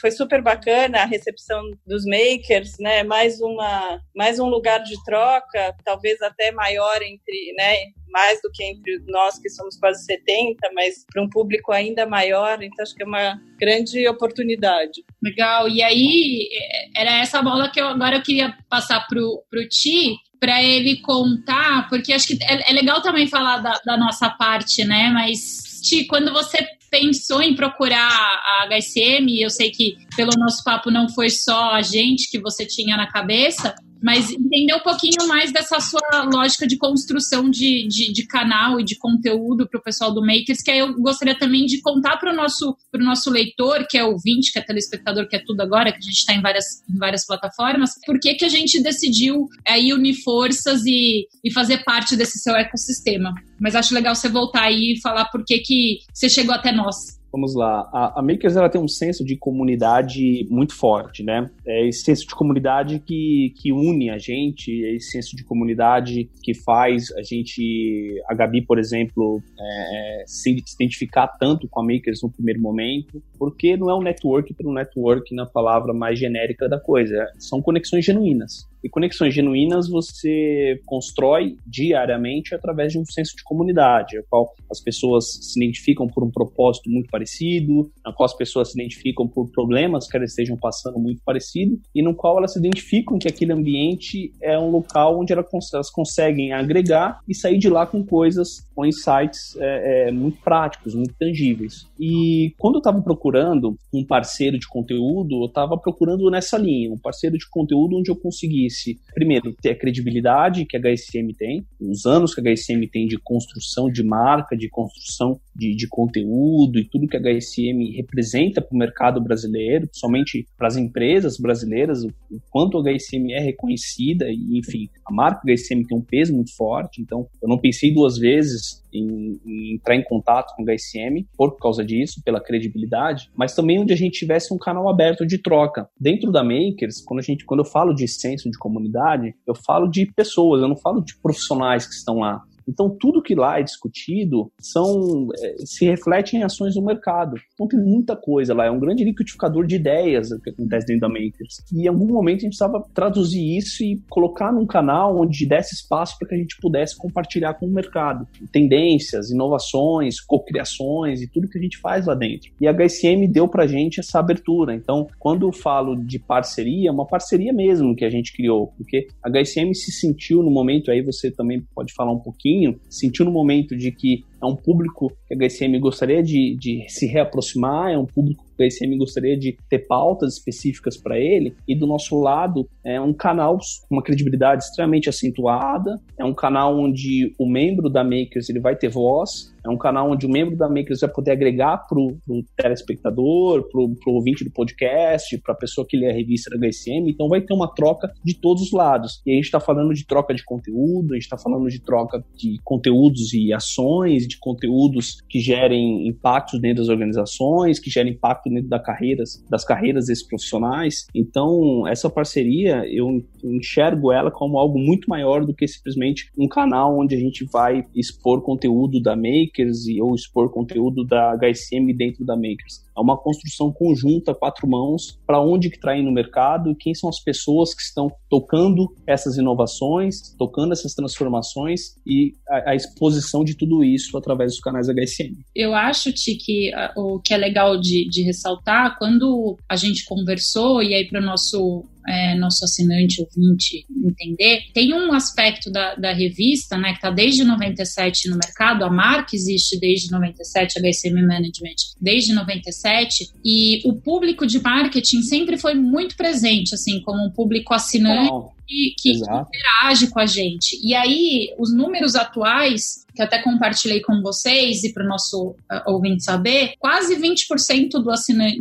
foi 0.00 0.10
super 0.10 0.40
bacana 0.42 1.02
a 1.02 1.04
recepção 1.04 1.62
dos 1.86 2.04
makers, 2.06 2.78
né? 2.80 3.02
Mais 3.02 3.40
uma, 3.40 4.00
mais 4.14 4.38
um 4.38 4.46
lugar 4.46 4.82
de 4.82 4.94
troca, 5.04 5.74
talvez 5.84 6.20
até 6.22 6.50
maior 6.52 7.02
entre, 7.02 7.52
né? 7.56 7.74
Mais 8.10 8.40
do 8.42 8.50
que 8.52 8.64
entre 8.64 9.02
nós 9.06 9.38
que 9.38 9.50
somos 9.50 9.76
quase 9.78 10.04
70, 10.04 10.56
mas 10.74 11.04
para 11.12 11.22
um 11.22 11.28
público 11.28 11.72
ainda 11.72 12.06
maior, 12.06 12.62
então 12.62 12.82
acho 12.82 12.94
que 12.94 13.02
é 13.02 13.06
uma 13.06 13.40
grande 13.58 14.06
oportunidade. 14.08 15.04
Legal. 15.22 15.68
E 15.68 15.82
aí 15.82 16.48
era 16.96 17.18
essa 17.18 17.42
bola 17.42 17.70
que 17.70 17.80
eu 17.80 17.86
agora 17.86 18.16
eu 18.16 18.22
queria 18.22 18.56
passar 18.68 19.06
pro 19.06 19.42
pro 19.50 19.68
Ti, 19.68 20.16
para 20.40 20.62
ele 20.62 21.00
contar, 21.00 21.88
porque 21.88 22.12
acho 22.12 22.28
que 22.28 22.38
é, 22.42 22.70
é 22.70 22.72
legal 22.72 23.02
também 23.02 23.26
falar 23.26 23.58
da, 23.58 23.80
da, 23.84 23.96
nossa 23.96 24.30
parte, 24.30 24.84
né? 24.84 25.10
Mas, 25.10 25.80
Ti, 25.82 26.06
quando 26.06 26.32
você 26.32 26.66
pensou 26.90 27.42
em 27.42 27.54
procurar 27.54 28.08
a 28.08 28.68
HSM, 28.68 29.40
eu 29.40 29.50
sei 29.50 29.70
que 29.70 29.96
pelo 30.16 30.30
nosso 30.38 30.62
papo 30.64 30.90
não 30.90 31.08
foi 31.08 31.28
só 31.28 31.72
a 31.72 31.82
gente 31.82 32.30
que 32.30 32.40
você 32.40 32.64
tinha 32.64 32.96
na 32.96 33.10
cabeça, 33.10 33.74
mas 34.02 34.30
entender 34.30 34.74
um 34.74 34.80
pouquinho 34.80 35.26
mais 35.26 35.52
dessa 35.52 35.80
sua 35.80 36.00
lógica 36.32 36.66
de 36.66 36.76
construção 36.76 37.50
de, 37.50 37.86
de, 37.88 38.12
de 38.12 38.26
canal 38.26 38.80
e 38.80 38.84
de 38.84 38.96
conteúdo 38.96 39.68
para 39.68 39.78
o 39.78 39.82
pessoal 39.82 40.12
do 40.12 40.20
Makers, 40.20 40.62
que 40.62 40.70
aí 40.70 40.78
eu 40.78 40.94
gostaria 40.94 41.36
também 41.36 41.66
de 41.66 41.80
contar 41.80 42.16
para 42.16 42.32
o 42.32 42.36
nosso, 42.36 42.76
nosso 42.94 43.30
leitor, 43.30 43.86
que 43.88 43.98
é 43.98 44.04
ouvinte, 44.04 44.52
que 44.52 44.58
é 44.58 44.62
telespectador, 44.62 45.28
que 45.28 45.36
é 45.36 45.42
tudo 45.44 45.60
agora, 45.60 45.92
que 45.92 45.98
a 45.98 46.02
gente 46.02 46.18
está 46.18 46.34
em 46.34 46.40
várias, 46.40 46.82
em 46.88 46.96
várias 46.96 47.26
plataformas, 47.26 47.90
por 48.06 48.18
que, 48.20 48.34
que 48.34 48.44
a 48.44 48.48
gente 48.48 48.82
decidiu 48.82 49.48
aí 49.66 49.92
unir 49.92 50.14
forças 50.22 50.84
e, 50.86 51.26
e 51.42 51.52
fazer 51.52 51.84
parte 51.84 52.16
desse 52.16 52.38
seu 52.38 52.54
ecossistema. 52.54 53.34
Mas 53.60 53.74
acho 53.74 53.94
legal 53.94 54.14
você 54.14 54.28
voltar 54.28 54.64
aí 54.64 54.94
e 54.94 55.00
falar 55.00 55.26
por 55.26 55.44
que, 55.44 55.98
você 56.12 56.28
chegou 56.28 56.54
até 56.54 56.72
nós. 56.72 57.18
Vamos 57.30 57.54
lá. 57.54 57.88
A, 57.92 58.20
a, 58.20 58.22
Makers 58.22 58.56
ela 58.56 58.70
tem 58.70 58.80
um 58.80 58.88
senso 58.88 59.22
de 59.24 59.36
comunidade 59.36 60.46
muito 60.50 60.74
forte, 60.74 61.22
né? 61.22 61.48
É 61.66 61.86
esse 61.86 62.02
senso 62.02 62.26
de 62.26 62.34
comunidade 62.34 63.00
que, 63.00 63.52
que 63.56 63.70
une 63.70 64.08
a 64.08 64.16
gente, 64.16 64.72
é 64.84 64.94
esse 64.94 65.10
senso 65.10 65.36
de 65.36 65.44
comunidade 65.44 66.30
que 66.42 66.54
faz 66.54 67.12
a 67.12 67.22
gente, 67.22 68.22
a 68.28 68.34
Gabi, 68.34 68.62
por 68.62 68.78
exemplo, 68.78 69.42
é, 69.58 70.22
é 70.22 70.24
se, 70.26 70.50
identificar 70.50 71.26
tanto 71.26 71.68
com 71.68 71.80
a 71.80 71.84
Makers 71.84 72.22
no 72.22 72.30
primeiro 72.30 72.60
momento, 72.60 73.22
porque 73.38 73.76
não 73.76 73.90
é 73.90 73.94
um 73.94 74.02
network 74.02 74.54
um 74.64 74.72
network 74.72 75.34
na 75.34 75.46
palavra 75.46 75.92
mais 75.92 76.18
genérica 76.18 76.68
da 76.68 76.80
coisa. 76.80 77.26
São 77.38 77.60
conexões 77.60 78.04
genuínas. 78.04 78.66
E 78.82 78.88
conexões 78.88 79.34
genuínas 79.34 79.88
você 79.88 80.80
constrói 80.86 81.56
diariamente 81.66 82.54
através 82.54 82.92
de 82.92 82.98
um 82.98 83.04
senso 83.04 83.36
de 83.36 83.42
comunidade, 83.42 84.18
a 84.18 84.22
qual 84.28 84.54
as 84.70 84.80
pessoas 84.80 85.24
se 85.40 85.58
identificam 85.58 86.06
por 86.06 86.22
um 86.22 86.30
propósito 86.30 86.88
muito 86.88 87.10
parecido, 87.10 87.90
na 88.04 88.12
qual 88.12 88.26
as 88.26 88.34
pessoas 88.34 88.70
se 88.70 88.78
identificam 88.78 89.26
por 89.26 89.48
problemas 89.50 90.08
que 90.08 90.16
elas 90.16 90.30
estejam 90.30 90.56
passando 90.56 90.98
muito 90.98 91.20
parecido, 91.24 91.80
e 91.94 92.02
no 92.02 92.14
qual 92.14 92.38
elas 92.38 92.52
se 92.52 92.58
identificam 92.58 93.18
que 93.18 93.28
aquele 93.28 93.52
ambiente 93.52 94.32
é 94.40 94.58
um 94.58 94.70
local 94.70 95.18
onde 95.18 95.32
elas 95.32 95.90
conseguem 95.90 96.52
agregar 96.52 97.20
e 97.28 97.34
sair 97.34 97.58
de 97.58 97.68
lá 97.68 97.86
com 97.86 98.04
coisas, 98.04 98.66
com 98.74 98.86
insights 98.86 99.56
é, 99.58 100.08
é, 100.08 100.10
muito 100.12 100.40
práticos, 100.42 100.94
muito 100.94 101.14
tangíveis. 101.18 101.86
E 101.98 102.54
quando 102.58 102.76
eu 102.76 102.78
estava 102.78 103.00
procurando 103.02 103.76
um 103.92 104.04
parceiro 104.04 104.58
de 104.58 104.68
conteúdo, 104.68 105.42
eu 105.42 105.46
estava 105.46 105.76
procurando 105.76 106.30
nessa 106.30 106.56
linha, 106.56 106.92
um 106.92 106.98
parceiro 106.98 107.36
de 107.36 107.48
conteúdo 107.48 107.96
onde 107.96 108.10
eu 108.10 108.16
conseguisse 108.16 108.67
primeiro, 109.14 109.54
ter 109.60 109.70
a 109.70 109.78
credibilidade 109.78 110.64
que 110.64 110.76
a 110.76 110.80
HSM 110.80 111.32
tem, 111.36 111.66
os 111.80 112.06
anos 112.06 112.34
que 112.34 112.40
a 112.40 112.52
HSM 112.52 112.86
tem 112.90 113.06
de 113.06 113.18
construção 113.18 113.90
de 113.90 114.02
marca, 114.02 114.56
de 114.56 114.68
construção 114.68 115.40
de, 115.58 115.74
de 115.74 115.88
conteúdo 115.88 116.78
e 116.78 116.84
tudo 116.84 117.08
que 117.08 117.16
a 117.16 117.20
HSM 117.20 117.96
representa 117.96 118.62
para 118.62 118.74
o 118.74 118.78
mercado 118.78 119.20
brasileiro, 119.20 119.88
somente 119.92 120.46
para 120.56 120.68
as 120.68 120.76
empresas 120.76 121.36
brasileiras, 121.36 122.04
o, 122.04 122.08
o, 122.30 122.40
quanto 122.48 122.78
a 122.78 122.82
HSM 122.82 123.32
é 123.32 123.40
reconhecida 123.40 124.26
e, 124.30 124.58
enfim, 124.58 124.88
a 125.04 125.12
marca 125.12 125.42
HSM 125.44 125.82
tem 125.82 125.98
um 125.98 126.02
peso 126.02 126.32
muito 126.32 126.54
forte, 126.54 127.02
então 127.02 127.26
eu 127.42 127.48
não 127.48 127.58
pensei 127.58 127.92
duas 127.92 128.16
vezes 128.16 128.84
em, 128.92 129.40
em, 129.44 129.74
entrar 129.74 129.96
em 129.96 130.04
contato 130.04 130.54
com 130.54 130.62
o 130.62 130.66
HSM 130.66 131.26
por 131.36 131.58
causa 131.58 131.84
disso, 131.84 132.22
pela 132.24 132.40
credibilidade, 132.40 133.30
mas 133.34 133.54
também 133.54 133.80
onde 133.80 133.92
a 133.92 133.96
gente 133.96 134.18
tivesse 134.18 134.54
um 134.54 134.58
canal 134.58 134.88
aberto 134.88 135.26
de 135.26 135.38
troca. 135.38 135.88
Dentro 136.00 136.30
da 136.30 136.44
Makers, 136.44 137.02
quando 137.04 137.20
a 137.20 137.22
gente, 137.22 137.44
quando 137.44 137.60
eu 137.60 137.66
falo 137.66 137.92
de 137.92 138.06
senso 138.06 138.48
de 138.48 138.58
comunidade, 138.58 139.34
eu 139.46 139.54
falo 139.54 139.88
de 139.88 140.06
pessoas, 140.06 140.62
eu 140.62 140.68
não 140.68 140.76
falo 140.76 141.02
de 141.02 141.16
profissionais 141.20 141.86
que 141.86 141.94
estão 141.94 142.18
lá. 142.18 142.42
Então, 142.68 142.88
tudo 142.88 143.22
que 143.22 143.34
lá 143.34 143.58
é 143.58 143.62
discutido 143.62 144.50
são 144.60 145.28
é, 145.40 145.56
se 145.64 145.84
reflete 145.84 146.36
em 146.36 146.42
ações 146.42 146.74
do 146.74 146.82
mercado. 146.82 147.36
Então, 147.54 147.66
tem 147.66 147.80
muita 147.80 148.14
coisa 148.14 148.54
lá. 148.54 148.66
É 148.66 148.70
um 148.70 148.78
grande 148.78 149.04
liquidificador 149.04 149.66
de 149.66 149.76
ideias 149.76 150.30
o 150.30 150.40
que 150.40 150.50
acontece 150.50 150.86
dentro 150.86 151.02
da 151.02 151.08
Makers. 151.08 151.64
E 151.72 151.84
em 151.84 151.88
algum 151.88 152.06
momento 152.06 152.38
a 152.38 152.40
gente 152.40 152.56
precisava 152.56 152.84
traduzir 152.94 153.56
isso 153.56 153.82
e 153.82 154.00
colocar 154.08 154.52
num 154.52 154.66
canal 154.66 155.18
onde 155.18 155.46
desse 155.46 155.74
espaço 155.74 156.16
para 156.18 156.28
que 156.28 156.34
a 156.34 156.38
gente 156.38 156.56
pudesse 156.60 156.96
compartilhar 156.96 157.54
com 157.54 157.66
o 157.66 157.70
mercado 157.70 158.26
tendências, 158.52 159.30
inovações, 159.30 160.20
cocriações 160.20 161.22
e 161.22 161.28
tudo 161.28 161.48
que 161.48 161.58
a 161.58 161.62
gente 161.62 161.78
faz 161.78 162.06
lá 162.06 162.14
dentro. 162.14 162.50
E 162.60 162.66
a 162.66 162.72
HSM 162.72 163.26
deu 163.30 163.48
para 163.48 163.64
a 163.64 163.66
gente 163.66 164.00
essa 164.00 164.18
abertura. 164.18 164.74
Então, 164.74 165.06
quando 165.18 165.46
eu 165.46 165.52
falo 165.52 165.96
de 165.96 166.18
parceria, 166.18 166.88
é 166.88 166.92
uma 166.92 167.06
parceria 167.06 167.52
mesmo 167.52 167.94
que 167.94 168.04
a 168.04 168.10
gente 168.10 168.32
criou, 168.32 168.68
porque 168.76 169.08
a 169.22 169.30
HSM 169.30 169.72
se 169.74 169.92
sentiu 169.92 170.42
no 170.42 170.50
momento, 170.50 170.90
aí 170.90 171.02
você 171.02 171.30
também 171.30 171.62
pode 171.74 171.92
falar 171.94 172.12
um 172.12 172.18
pouquinho 172.18 172.57
pouquinho, 172.58 172.80
sentiu 172.88 173.24
no 173.24 173.30
momento 173.30 173.76
de 173.76 173.92
que 173.92 174.24
é 174.42 174.46
um 174.46 174.56
público 174.56 175.12
que 175.26 175.34
a 175.34 175.36
HSM 175.36 175.78
gostaria 175.78 176.22
de, 176.22 176.56
de 176.56 176.84
se 176.88 177.06
reaproximar, 177.06 177.92
é 177.92 177.98
um 177.98 178.06
público 178.06 178.44
HSM 178.66 178.96
gostaria 178.98 179.36
de 179.38 179.56
ter 179.68 179.80
pautas 179.86 180.34
específicas 180.34 180.96
para 180.96 181.18
ele, 181.18 181.54
e 181.66 181.74
do 181.74 181.86
nosso 181.86 182.18
lado 182.20 182.68
é 182.84 183.00
um 183.00 183.12
canal 183.12 183.58
com 183.88 183.96
uma 183.96 184.02
credibilidade 184.02 184.64
extremamente 184.64 185.08
acentuada, 185.08 186.00
é 186.18 186.24
um 186.24 186.34
canal 186.34 186.78
onde 186.78 187.34
o 187.38 187.48
membro 187.48 187.88
da 187.88 188.04
Makers 188.04 188.48
ele 188.48 188.60
vai 188.60 188.76
ter 188.76 188.88
voz, 188.88 189.52
é 189.64 189.70
um 189.70 189.76
canal 189.76 190.10
onde 190.10 190.24
o 190.24 190.30
membro 190.30 190.56
da 190.56 190.68
Makers 190.68 191.00
vai 191.00 191.10
poder 191.10 191.32
agregar 191.32 191.78
para 191.86 191.98
o 191.98 192.18
telespectador, 192.56 193.68
para 193.68 193.80
o 193.80 194.14
ouvinte 194.14 194.44
do 194.44 194.50
podcast, 194.50 195.36
para 195.38 195.52
a 195.54 195.56
pessoa 195.56 195.86
que 195.86 195.96
lê 195.96 196.08
a 196.08 196.12
revista 196.12 196.50
da 196.50 196.66
HSM, 196.66 197.08
então 197.08 197.28
vai 197.28 197.40
ter 197.40 197.52
uma 197.52 197.72
troca 197.72 198.10
de 198.24 198.34
todos 198.34 198.62
os 198.62 198.72
lados. 198.72 199.20
E 199.26 199.32
a 199.32 199.34
gente 199.34 199.44
está 199.44 199.60
falando 199.60 199.92
de 199.92 200.06
troca 200.06 200.34
de 200.34 200.44
conteúdo, 200.44 201.12
a 201.12 201.14
gente 201.16 201.24
está 201.24 201.36
falando 201.36 201.68
de 201.68 201.80
troca 201.80 202.24
de 202.34 202.58
conteúdos 202.64 203.32
e 203.34 203.52
ações, 203.52 204.26
de 204.26 204.38
conteúdos 204.38 205.20
que 205.28 205.40
gerem 205.40 206.06
impactos 206.08 206.60
dentro 206.60 206.78
das 206.82 206.88
organizações, 206.88 207.78
que 207.78 207.90
gerem 207.90 208.12
impacto 208.48 208.54
dentro 208.54 208.68
da 208.68 208.78
carreiras, 208.78 209.44
das 209.48 209.64
carreiras 209.64 210.06
desses 210.06 210.26
profissionais. 210.26 211.06
Então, 211.14 211.86
essa 211.86 212.08
parceria, 212.08 212.84
eu 212.90 213.22
enxergo 213.44 214.12
ela 214.12 214.30
como 214.30 214.58
algo 214.58 214.78
muito 214.78 215.08
maior 215.08 215.44
do 215.44 215.54
que 215.54 215.66
simplesmente 215.66 216.30
um 216.38 216.48
canal 216.48 216.98
onde 216.98 217.14
a 217.14 217.18
gente 217.18 217.44
vai 217.44 217.84
expor 217.94 218.42
conteúdo 218.42 219.00
da 219.00 219.14
Makers 219.14 219.86
e, 219.86 220.00
ou 220.00 220.14
expor 220.14 220.50
conteúdo 220.50 221.04
da 221.04 221.36
HSM 221.36 221.92
dentro 221.94 222.24
da 222.24 222.36
Makers. 222.36 222.86
É 222.96 223.00
uma 223.00 223.16
construção 223.16 223.72
conjunta, 223.72 224.34
quatro 224.34 224.68
mãos, 224.68 225.18
para 225.26 225.40
onde 225.40 225.70
que 225.70 225.76
está 225.76 225.96
no 225.96 226.10
mercado 226.12 226.70
e 226.70 226.74
quem 226.74 226.94
são 226.94 227.08
as 227.08 227.20
pessoas 227.20 227.74
que 227.74 227.82
estão 227.82 228.10
tocando 228.28 228.92
essas 229.06 229.36
inovações, 229.36 230.34
tocando 230.36 230.72
essas 230.72 230.94
transformações 230.94 231.94
e 232.06 232.32
a, 232.48 232.70
a 232.70 232.74
exposição 232.74 233.44
de 233.44 233.56
tudo 233.56 233.84
isso 233.84 234.16
através 234.16 234.52
dos 234.52 234.60
canais 234.60 234.88
HSM. 234.88 235.36
Eu 235.54 235.74
acho, 235.74 236.12
Ti, 236.12 236.34
que 236.34 236.70
o 236.96 237.20
que 237.20 237.32
é 237.32 237.36
legal 237.36 237.78
de, 237.80 238.08
de 238.08 238.22
ressaltar, 238.38 238.96
quando 238.98 239.58
a 239.68 239.76
gente 239.76 240.04
conversou, 240.04 240.82
e 240.82 240.94
aí 240.94 241.06
para 241.06 241.20
o 241.20 241.24
nosso 241.24 241.84
é, 242.06 242.34
nosso 242.36 242.64
assinante 242.64 243.20
ouvinte 243.20 243.84
entender, 244.02 244.62
tem 244.72 244.94
um 244.94 245.12
aspecto 245.12 245.70
da, 245.70 245.94
da 245.94 246.12
revista, 246.12 246.78
né, 246.78 246.90
que 246.90 246.96
está 246.96 247.10
desde 247.10 247.44
97 247.44 248.30
no 248.30 248.38
mercado, 248.42 248.82
a 248.82 248.90
marca 248.90 249.36
existe 249.36 249.78
desde 249.78 250.10
97, 250.10 250.78
a 250.78 250.82
HSM 250.82 251.14
Management 251.14 251.76
desde 252.00 252.32
97, 252.32 253.30
e 253.44 253.82
o 253.86 253.94
público 253.94 254.46
de 254.46 254.58
marketing 254.58 255.20
sempre 255.20 255.58
foi 255.58 255.74
muito 255.74 256.16
presente, 256.16 256.74
assim, 256.74 257.02
como 257.02 257.26
um 257.26 257.30
público 257.30 257.74
assinante. 257.74 258.30
Oh 258.32 258.58
que, 258.68 258.94
que 258.98 259.12
interage 259.12 260.08
com 260.10 260.20
a 260.20 260.26
gente. 260.26 260.78
E 260.84 260.94
aí, 260.94 261.54
os 261.58 261.74
números 261.74 262.14
atuais, 262.14 263.06
que 263.18 263.22
até 263.22 263.42
compartilhei 263.42 264.00
com 264.00 264.22
vocês 264.22 264.84
e 264.84 264.92
para 264.92 265.04
o 265.04 265.08
nosso 265.08 265.48
uh, 265.50 265.56
ouvinte 265.92 266.22
saber, 266.22 266.74
quase 266.78 267.16
20% 267.16 267.90
do 267.90 268.08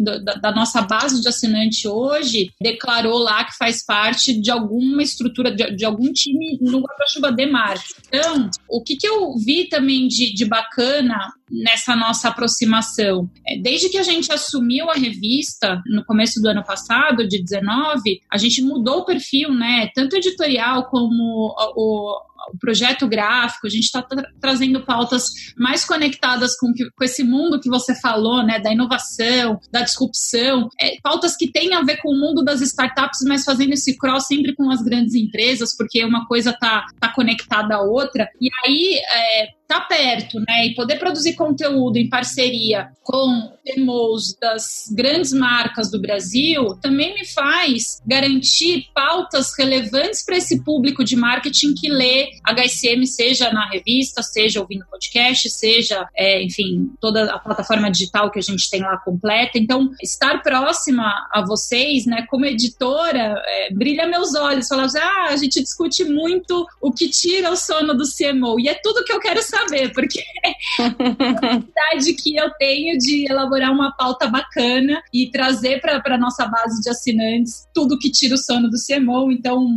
do, 0.04 0.24
da, 0.26 0.34
da, 0.34 0.52
nossa 0.52 0.82
base 0.82 1.22
de 1.22 1.28
assinante 1.28 1.88
hoje 1.88 2.52
declarou 2.60 3.20
lá 3.20 3.44
que 3.44 3.56
faz 3.56 3.86
parte 3.86 4.34
de 4.34 4.50
alguma 4.50 5.04
estrutura, 5.04 5.52
de, 5.52 5.76
de 5.76 5.86
algum 5.86 6.12
time 6.12 6.58
no 6.60 6.80
guarda-chuva 6.80 7.32
de 7.32 7.46
marketing. 7.46 7.94
Então, 8.08 8.50
o 8.68 8.82
que, 8.82 8.96
que 8.96 9.08
eu 9.08 9.36
vi 9.38 9.70
também 9.70 10.08
de, 10.08 10.34
de 10.34 10.46
bacana 10.46 11.32
nessa 11.50 11.96
nossa 11.96 12.28
aproximação. 12.28 13.30
É, 13.48 13.58
desde 13.58 13.90
que 13.90 13.98
a 13.98 14.04
gente 14.04 14.32
assumiu 14.32 14.90
a 14.90 14.96
revista 14.96 15.82
no 15.86 16.04
começo 16.04 16.42
do 16.42 16.50
ano 16.50 16.64
passado, 16.64 17.28
de 17.28 17.42
19, 17.42 18.22
a 18.30 18.38
gente 18.38 18.62
mudou 18.62 19.00
o 19.00 19.06
perfil, 19.06 19.54
né? 19.54 19.90
tanto 19.96 20.18
editorial 20.18 20.90
como 20.90 21.56
o, 21.76 22.18
o 22.54 22.58
projeto 22.58 23.08
gráfico, 23.08 23.68
a 23.68 23.70
gente 23.70 23.86
está 23.86 24.02
tra 24.02 24.28
trazendo 24.40 24.86
pautas 24.86 25.30
mais 25.58 25.84
conectadas 25.84 26.58
com, 26.58 26.74
que, 26.74 26.90
com 26.92 27.04
esse 27.04 27.24
mundo 27.24 27.60
que 27.60 27.70
você 27.70 27.94
falou, 27.96 28.44
né, 28.44 28.60
da 28.60 28.72
inovação, 28.72 29.60
da 29.72 29.82
disrupção, 29.82 30.70
é, 30.80 30.96
pautas 31.02 31.36
que 31.36 31.52
têm 31.52 31.74
a 31.74 31.82
ver 31.82 31.98
com 32.02 32.10
o 32.10 32.20
mundo 32.20 32.44
das 32.44 32.62
startups, 32.62 33.20
mas 33.28 33.44
fazendo 33.44 33.74
esse 33.74 33.98
cross 33.98 34.28
sempre 34.28 34.56
com 34.56 34.70
as 34.72 34.82
grandes 34.82 35.16
empresas, 35.16 35.76
porque 35.76 36.04
uma 36.04 36.26
coisa 36.28 36.52
está 36.52 36.86
tá 37.00 37.10
conectada 37.14 37.76
à 37.76 37.82
outra. 37.82 38.30
E 38.40 38.50
aí, 38.66 39.00
é, 39.14 39.57
tá 39.68 39.82
perto, 39.82 40.40
né, 40.40 40.68
e 40.68 40.76
poder 40.76 40.98
produzir 40.98 41.36
conteúdo 41.36 41.98
em 41.98 42.08
parceria 42.08 42.90
com 43.04 43.52
CMOs 43.66 44.38
das 44.40 44.86
grandes 44.96 45.34
marcas 45.34 45.92
do 45.92 46.00
Brasil, 46.00 46.76
também 46.82 47.14
me 47.14 47.26
faz 47.26 48.02
garantir 48.06 48.88
pautas 48.94 49.52
relevantes 49.58 50.24
para 50.24 50.38
esse 50.38 50.64
público 50.64 51.04
de 51.04 51.18
marketing 51.18 51.74
que 51.74 51.90
lê 51.90 52.30
HSM, 52.46 53.06
seja 53.06 53.52
na 53.52 53.68
revista, 53.70 54.24
seja 54.24 54.62
ouvindo 54.62 54.86
podcast, 54.90 55.50
seja, 55.50 56.08
é, 56.16 56.42
enfim, 56.42 56.90
toda 57.02 57.34
a 57.34 57.40
plataforma 57.40 57.92
digital 57.92 58.32
que 58.32 58.40
a 58.40 58.44
gente 58.44 58.70
tem 58.70 58.82
lá 58.82 58.98
completa. 58.98 59.58
Então, 59.58 59.92
estar 60.02 60.42
próxima 60.42 61.04
a 61.32 61.44
vocês, 61.46 62.06
né, 62.06 62.26
como 62.30 62.46
editora, 62.46 63.36
é, 63.46 63.74
brilha 63.74 64.08
meus 64.08 64.34
olhos. 64.34 64.68
Falar, 64.68 64.84
assim, 64.84 65.00
ah, 65.00 65.28
a 65.30 65.36
gente 65.36 65.62
discute 65.62 66.06
muito 66.06 66.66
o 66.82 66.92
que 66.92 67.10
tira 67.10 67.52
o 67.52 67.58
sono 67.58 67.94
do 67.94 68.04
CMO, 68.04 68.60
e 68.60 68.70
é 68.70 68.74
tudo 68.82 69.04
que 69.04 69.12
eu 69.12 69.20
quero 69.20 69.42
saber 69.42 69.57
saber, 69.58 69.92
porque 69.94 70.20
é 70.20 70.84
a 70.84 70.90
vontade 70.90 72.14
que 72.14 72.36
eu 72.36 72.50
tenho 72.52 72.98
de 72.98 73.30
elaborar 73.30 73.72
uma 73.72 73.92
pauta 73.96 74.28
bacana 74.28 75.02
e 75.14 75.30
trazer 75.32 75.82
para 75.82 76.16
a 76.16 76.18
nossa 76.18 76.46
base 76.46 76.82
de 76.82 76.90
assinantes 76.90 77.68
tudo 77.74 77.98
que 77.98 78.12
tira 78.12 78.36
o 78.36 78.38
sono 78.38 78.70
do 78.70 78.78
CMO. 78.78 79.32
Então, 79.32 79.68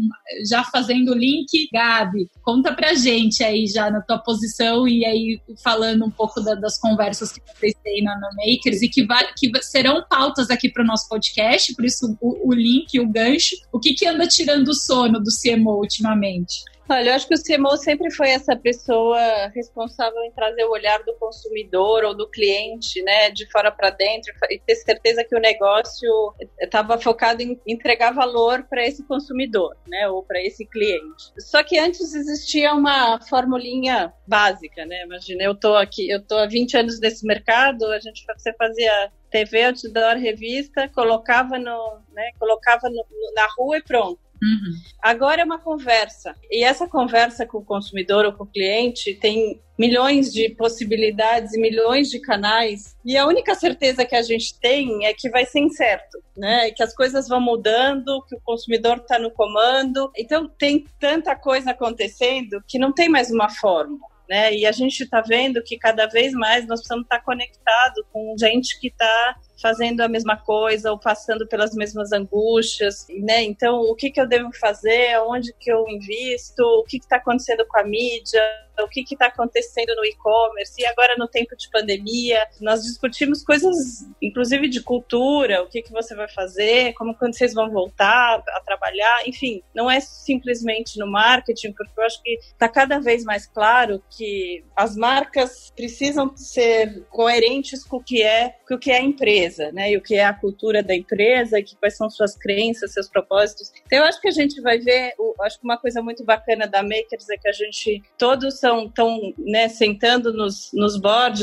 já 0.49 0.65
fazendo 0.65 1.13
o 1.13 1.17
link, 1.17 1.69
Gabi, 1.73 2.29
conta 2.43 2.73
pra 2.73 2.95
gente 2.95 3.43
aí 3.43 3.67
já 3.67 3.91
na 3.91 4.01
tua 4.01 4.19
posição 4.19 4.87
e 4.87 5.05
aí 5.05 5.41
falando 5.63 6.05
um 6.05 6.11
pouco 6.11 6.41
da, 6.41 6.55
das 6.55 6.79
conversas 6.79 7.33
que 7.33 7.41
vocês 7.41 7.75
têm 7.83 8.03
na, 8.03 8.19
na 8.19 8.29
Makers 8.37 8.83
e 8.83 8.89
que, 8.89 9.05
vai, 9.05 9.27
que 9.37 9.51
serão 9.63 10.05
pautas 10.09 10.51
aqui 10.51 10.69
para 10.69 10.83
o 10.83 10.87
nosso 10.87 11.09
podcast, 11.09 11.75
por 11.75 11.85
isso 11.85 12.17
o, 12.21 12.51
o 12.51 12.53
link, 12.53 12.99
o 12.99 13.09
gancho. 13.09 13.57
O 13.73 13.79
que, 13.79 13.95
que 13.95 14.07
anda 14.07 14.27
tirando 14.27 14.69
o 14.69 14.75
sono 14.75 15.21
do 15.21 15.31
CMO 15.31 15.79
ultimamente? 15.79 16.65
Olha, 16.93 17.11
eu 17.11 17.15
acho 17.15 17.29
que 17.29 17.35
o 17.35 17.41
CMO 17.41 17.77
sempre 17.77 18.11
foi 18.11 18.31
essa 18.31 18.57
pessoa 18.57 19.47
responsável 19.55 20.21
em 20.25 20.33
trazer 20.33 20.65
o 20.65 20.73
olhar 20.73 21.01
do 21.05 21.15
consumidor 21.21 22.03
ou 22.03 22.17
do 22.17 22.29
cliente, 22.29 23.01
né, 23.05 23.31
de 23.31 23.49
fora 23.49 23.71
para 23.71 23.91
dentro 23.91 24.33
e 24.51 24.59
ter 24.59 24.75
certeza 24.75 25.23
que 25.23 25.37
o 25.37 25.41
negócio 25.41 26.35
estava 26.61 26.99
focado 26.99 27.43
em 27.43 27.61
entregar 27.65 28.13
valor 28.13 28.65
para 28.69 28.85
esse 28.85 29.07
consumidor, 29.07 29.77
né, 29.87 30.09
ou 30.09 30.25
para 30.25 30.43
esse 30.43 30.67
cliente. 30.67 31.33
Só 31.39 31.63
que 31.63 31.79
antes 31.79 32.13
existia 32.13 32.75
uma 32.75 33.21
formulinha 33.21 34.13
básica, 34.27 34.85
né? 34.85 35.05
Imagina, 35.05 35.45
eu 35.45 35.55
tô 35.55 35.77
aqui, 35.77 36.11
eu 36.11 36.21
tô 36.21 36.39
há 36.39 36.47
20 36.47 36.77
anos 36.77 36.99
nesse 36.99 37.25
mercado, 37.25 37.87
a 37.87 38.01
gente 38.01 38.25
você 38.37 38.53
fazia 38.55 39.13
TV, 39.31 39.67
outdoor, 39.67 40.17
revista, 40.17 40.89
colocava 40.89 41.57
no, 41.57 42.01
né, 42.13 42.33
colocava 42.37 42.91
no, 42.91 43.05
na 43.37 43.47
rua 43.57 43.79
e 43.79 43.83
pronto. 43.83 44.30
Uhum. 44.43 44.73
Agora 45.03 45.43
é 45.43 45.45
uma 45.45 45.59
conversa. 45.59 46.35
E 46.51 46.65
essa 46.65 46.89
conversa 46.89 47.47
com 47.47 47.59
o 47.59 47.65
consumidor 47.65 48.25
ou 48.25 48.33
com 48.33 48.45
o 48.45 48.47
cliente 48.47 49.15
tem 49.15 49.61
milhões 49.79 50.33
de 50.33 50.51
possibilidades 50.51 51.55
e 51.55 51.61
milhões 51.61 52.09
de 52.09 52.21
canais. 52.21 52.97
E 53.05 53.17
a 53.17 53.27
única 53.27 53.55
certeza 53.55 54.05
que 54.05 54.15
a 54.15 54.23
gente 54.23 54.59
tem 54.59 55.07
é 55.07 55.13
que 55.13 55.29
vai 55.31 55.45
ser 55.45 55.61
incerto, 55.61 56.19
né? 56.37 56.71
Que 56.71 56.83
as 56.83 56.95
coisas 56.95 57.29
vão 57.29 57.41
mudando, 57.41 58.23
que 58.29 58.37
o 58.37 58.41
consumidor 58.43 58.99
está 58.99 59.19
no 59.19 59.31
comando. 59.31 60.11
Então 60.17 60.49
tem 60.49 60.87
tanta 60.99 61.37
coisa 61.37 61.71
acontecendo 61.71 62.63
que 62.67 62.79
não 62.79 62.93
tem 62.93 63.09
mais 63.09 63.31
uma 63.31 63.49
fórmula. 63.49 64.01
né? 64.29 64.55
E 64.55 64.65
a 64.65 64.73
gente 64.73 65.03
está 65.03 65.21
vendo 65.21 65.63
que 65.63 65.77
cada 65.77 66.07
vez 66.07 66.33
mais 66.33 66.67
nós 66.67 66.81
precisamos 66.81 67.05
estar 67.05 67.19
tá 67.19 67.25
conectados 67.25 68.05
com 68.13 68.35
gente 68.39 68.79
que 68.79 68.89
está 68.89 69.37
fazendo 69.61 70.01
a 70.01 70.09
mesma 70.09 70.37
coisa 70.37 70.91
ou 70.91 70.99
passando 70.99 71.47
pelas 71.47 71.75
mesmas 71.75 72.13
angústias, 72.13 73.07
né? 73.09 73.43
Então, 73.43 73.81
o 73.81 73.95
que, 73.95 74.11
que 74.11 74.21
eu 74.21 74.27
devo 74.27 74.51
fazer? 74.59 75.19
Onde 75.27 75.53
que 75.59 75.71
eu 75.71 75.87
invisto? 75.89 76.63
O 76.63 76.85
que 76.85 76.99
está 76.99 77.17
acontecendo 77.17 77.65
com 77.67 77.79
a 77.79 77.85
mídia? 77.85 78.41
o 78.83 78.89
que 78.89 79.05
está 79.11 79.27
acontecendo 79.27 79.95
no 79.97 80.05
e-commerce, 80.05 80.81
e 80.81 80.87
agora 80.87 81.17
no 81.17 81.29
tempo 81.29 81.57
de 81.57 81.69
pandemia, 81.71 82.47
nós 82.61 82.83
discutimos 82.83 83.43
coisas, 83.43 84.07
inclusive 84.21 84.69
de 84.69 84.83
cultura, 84.83 85.63
o 85.63 85.69
que, 85.69 85.83
que 85.83 85.93
você 85.93 86.15
vai 86.15 86.29
fazer, 86.29 86.93
como 86.95 87.15
quando 87.15 87.35
vocês 87.35 87.55
vão 87.55 87.71
voltar 87.71 88.43
a 88.49 88.61
trabalhar, 88.61 89.27
enfim, 89.27 89.63
não 89.75 89.91
é 89.91 90.01
simplesmente 90.01 90.99
no 90.99 91.11
marketing, 91.11 91.73
porque 91.73 91.93
eu 91.97 92.05
acho 92.05 92.23
que 92.23 92.39
está 92.41 92.69
cada 92.69 92.99
vez 92.99 93.25
mais 93.25 93.47
claro 93.47 94.03
que 94.11 94.65
as 94.77 94.97
marcas 94.97 95.73
precisam 95.75 96.35
ser 96.37 97.05
coerentes 97.11 97.85
com 97.85 97.97
o 97.99 98.03
que 98.03 98.23
é, 98.23 98.57
com 98.67 98.75
o 98.75 98.79
que 98.79 98.91
é 98.91 98.97
a 98.97 99.03
empresa, 99.03 99.50
né, 99.59 99.93
e 99.93 99.97
o 99.97 100.03
que 100.03 100.15
é 100.15 100.25
a 100.25 100.35
cultura 100.35 100.83
da 100.83 100.95
empresa, 100.95 101.63
que 101.63 101.77
quais 101.77 101.97
são 101.97 102.09
suas 102.09 102.37
crenças, 102.37 102.93
seus 102.93 103.09
propósitos. 103.09 103.73
Então, 103.87 103.99
eu 103.99 104.05
acho 104.05 104.21
que 104.21 104.29
a 104.29 104.33
gente 104.33 104.61
vai 104.61 104.79
ver, 104.79 105.15
acho 105.43 105.59
que 105.59 105.65
uma 105.65 105.79
coisa 105.79 106.03
muito 106.03 106.25
bacana 106.25 106.67
da 106.67 106.83
Makers 106.83 107.29
é 107.31 107.37
que 107.37 107.49
a 107.49 107.53
gente 107.53 108.03
todos 108.19 108.59
são 108.59 108.89
tão, 108.89 109.33
né, 109.39 109.69
sentando 109.69 110.33
nos, 110.33 110.71
nos 110.73 111.01